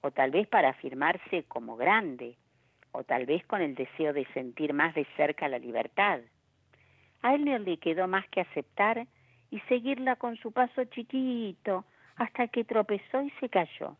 [0.00, 2.36] o tal vez para afirmarse como grande,
[2.92, 6.20] o tal vez con el deseo de sentir más de cerca la libertad.
[7.22, 9.06] A él no le quedó más que aceptar
[9.50, 11.84] y seguirla con su paso chiquito
[12.16, 13.96] hasta que tropezó y se cayó.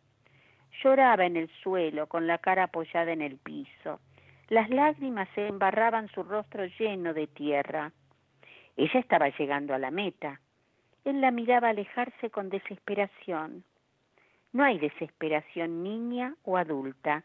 [0.82, 4.00] Lloraba en el suelo con la cara apoyada en el piso
[4.48, 7.92] las lágrimas se embarraban su rostro lleno de tierra.
[8.76, 10.40] Ella estaba llegando a la meta.
[11.04, 13.64] Él la miraba alejarse con desesperación.
[14.54, 17.24] No hay desesperación niña o adulta,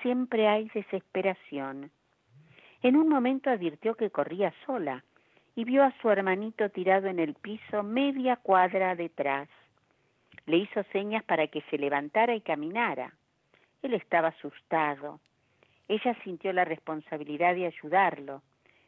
[0.00, 1.90] siempre hay desesperación.
[2.82, 5.04] En un momento advirtió que corría sola
[5.54, 9.46] y vio a su hermanito tirado en el piso media cuadra detrás.
[10.46, 13.12] Le hizo señas para que se levantara y caminara.
[13.82, 15.20] Él estaba asustado.
[15.86, 18.40] Ella sintió la responsabilidad de ayudarlo,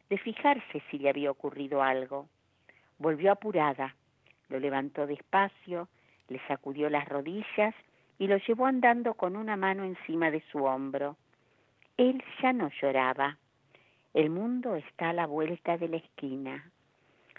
[0.08, 2.26] de fijarse si le había ocurrido algo.
[2.96, 3.94] Volvió apurada,
[4.48, 5.88] lo levantó despacio,
[6.32, 7.74] le sacudió las rodillas
[8.18, 11.16] y lo llevó andando con una mano encima de su hombro.
[11.96, 13.38] Él ya no lloraba.
[14.14, 16.70] El mundo está a la vuelta de la esquina.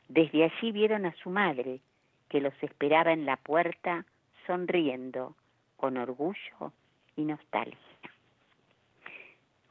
[0.07, 1.81] Desde allí vieron a su madre,
[2.29, 4.05] que los esperaba en la puerta,
[4.47, 5.35] sonriendo,
[5.77, 6.71] con orgullo
[7.15, 7.77] y nostalgia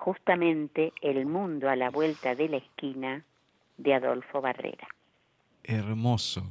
[0.03, 3.25] justamente El mundo a la vuelta de la esquina
[3.79, 4.89] de Adolfo Barrera.
[5.63, 6.43] Hermoso.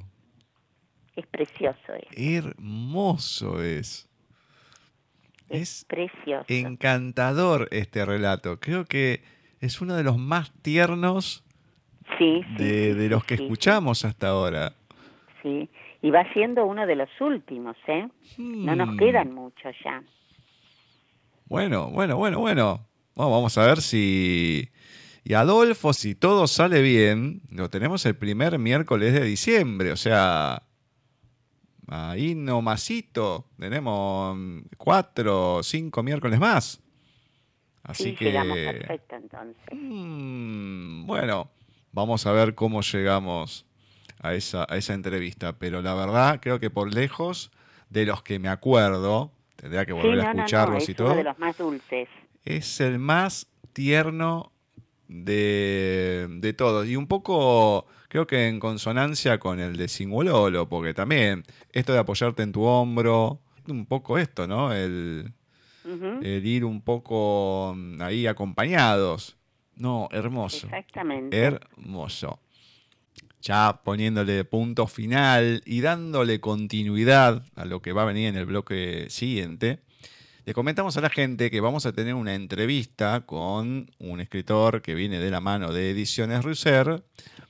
[1.16, 1.94] Es precioso.
[1.94, 2.18] Es.
[2.18, 4.08] Hermoso es.
[5.50, 6.46] Es, precioso.
[6.48, 8.60] Encantador este relato.
[8.60, 9.22] Creo que
[9.60, 11.44] es uno de los más tiernos
[12.58, 14.74] de, los que escuchamos hasta ahora.
[15.42, 15.70] Sí,
[16.02, 18.08] y va siendo uno de los últimos, ¿eh?
[18.38, 18.98] No nos hmm.
[18.98, 20.04] quedan muchos ya.
[21.46, 24.70] Bueno, bueno, bueno, bueno vamos a ver si...
[25.24, 30.64] Y Adolfo, si todo sale bien, lo tenemos el primer miércoles de diciembre, o sea,
[31.88, 34.38] ahí nomasito, tenemos
[34.78, 36.82] cuatro cinco miércoles más.
[37.84, 38.26] Así que...
[38.26, 39.66] Llegamos perfecto entonces.
[39.72, 41.50] Mm, bueno,
[41.92, 43.66] vamos a ver cómo llegamos
[44.20, 47.52] a esa, a esa entrevista, pero la verdad creo que por lejos
[47.90, 51.08] de los que me acuerdo, tendría que volver a escucharlos y todo.
[51.08, 52.08] Uno de los más dulces
[52.46, 54.51] es el más tierno
[55.12, 56.88] de, de todos.
[56.88, 62.00] Y un poco, creo que en consonancia con el de Singulolo, porque también esto de
[62.00, 64.74] apoyarte en tu hombro, un poco esto, ¿no?
[64.74, 65.34] El,
[66.22, 69.38] el ir un poco mm, ahí acompañados.
[69.76, 70.68] No, hermoso.
[70.68, 71.38] Exactamente.
[71.38, 72.40] Hermoso.
[73.42, 78.46] Ya poniéndole punto final y dándole continuidad a lo que va a venir en el
[78.46, 79.82] bloque siguiente.
[80.44, 84.96] Le comentamos a la gente que vamos a tener una entrevista con un escritor que
[84.96, 87.04] viene de la mano de Ediciones Russer,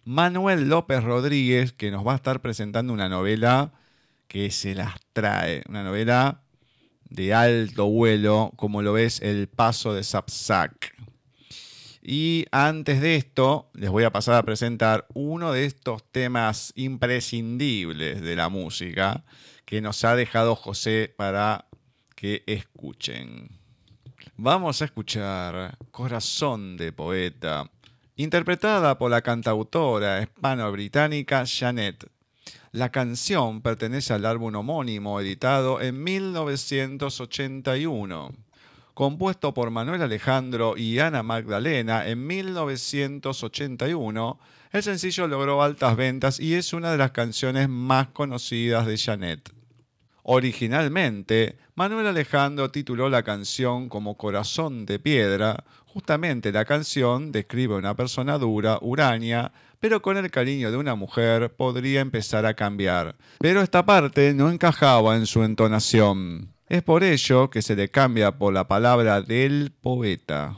[0.03, 3.71] Manuel López Rodríguez, que nos va a estar presentando una novela
[4.27, 6.41] que se las trae, una novela
[7.09, 10.93] de alto vuelo, como lo es El Paso de Sapsac.
[12.03, 18.21] Y antes de esto, les voy a pasar a presentar uno de estos temas imprescindibles
[18.21, 19.23] de la música
[19.63, 21.67] que nos ha dejado José para
[22.21, 23.49] que escuchen.
[24.37, 27.67] Vamos a escuchar Corazón de Poeta,
[28.15, 32.11] interpretada por la cantautora hispano-británica Janet.
[32.73, 38.33] La canción pertenece al álbum homónimo editado en 1981.
[38.93, 44.39] Compuesto por Manuel Alejandro y Ana Magdalena en 1981,
[44.73, 49.60] el sencillo logró altas ventas y es una de las canciones más conocidas de Janet.
[50.23, 55.63] Originalmente, Manuel Alejandro tituló la canción como Corazón de Piedra.
[55.85, 60.95] Justamente la canción describe a una persona dura, huraña, pero con el cariño de una
[60.95, 63.15] mujer podría empezar a cambiar.
[63.39, 66.53] Pero esta parte no encajaba en su entonación.
[66.69, 70.57] Es por ello que se le cambia por la palabra del poeta.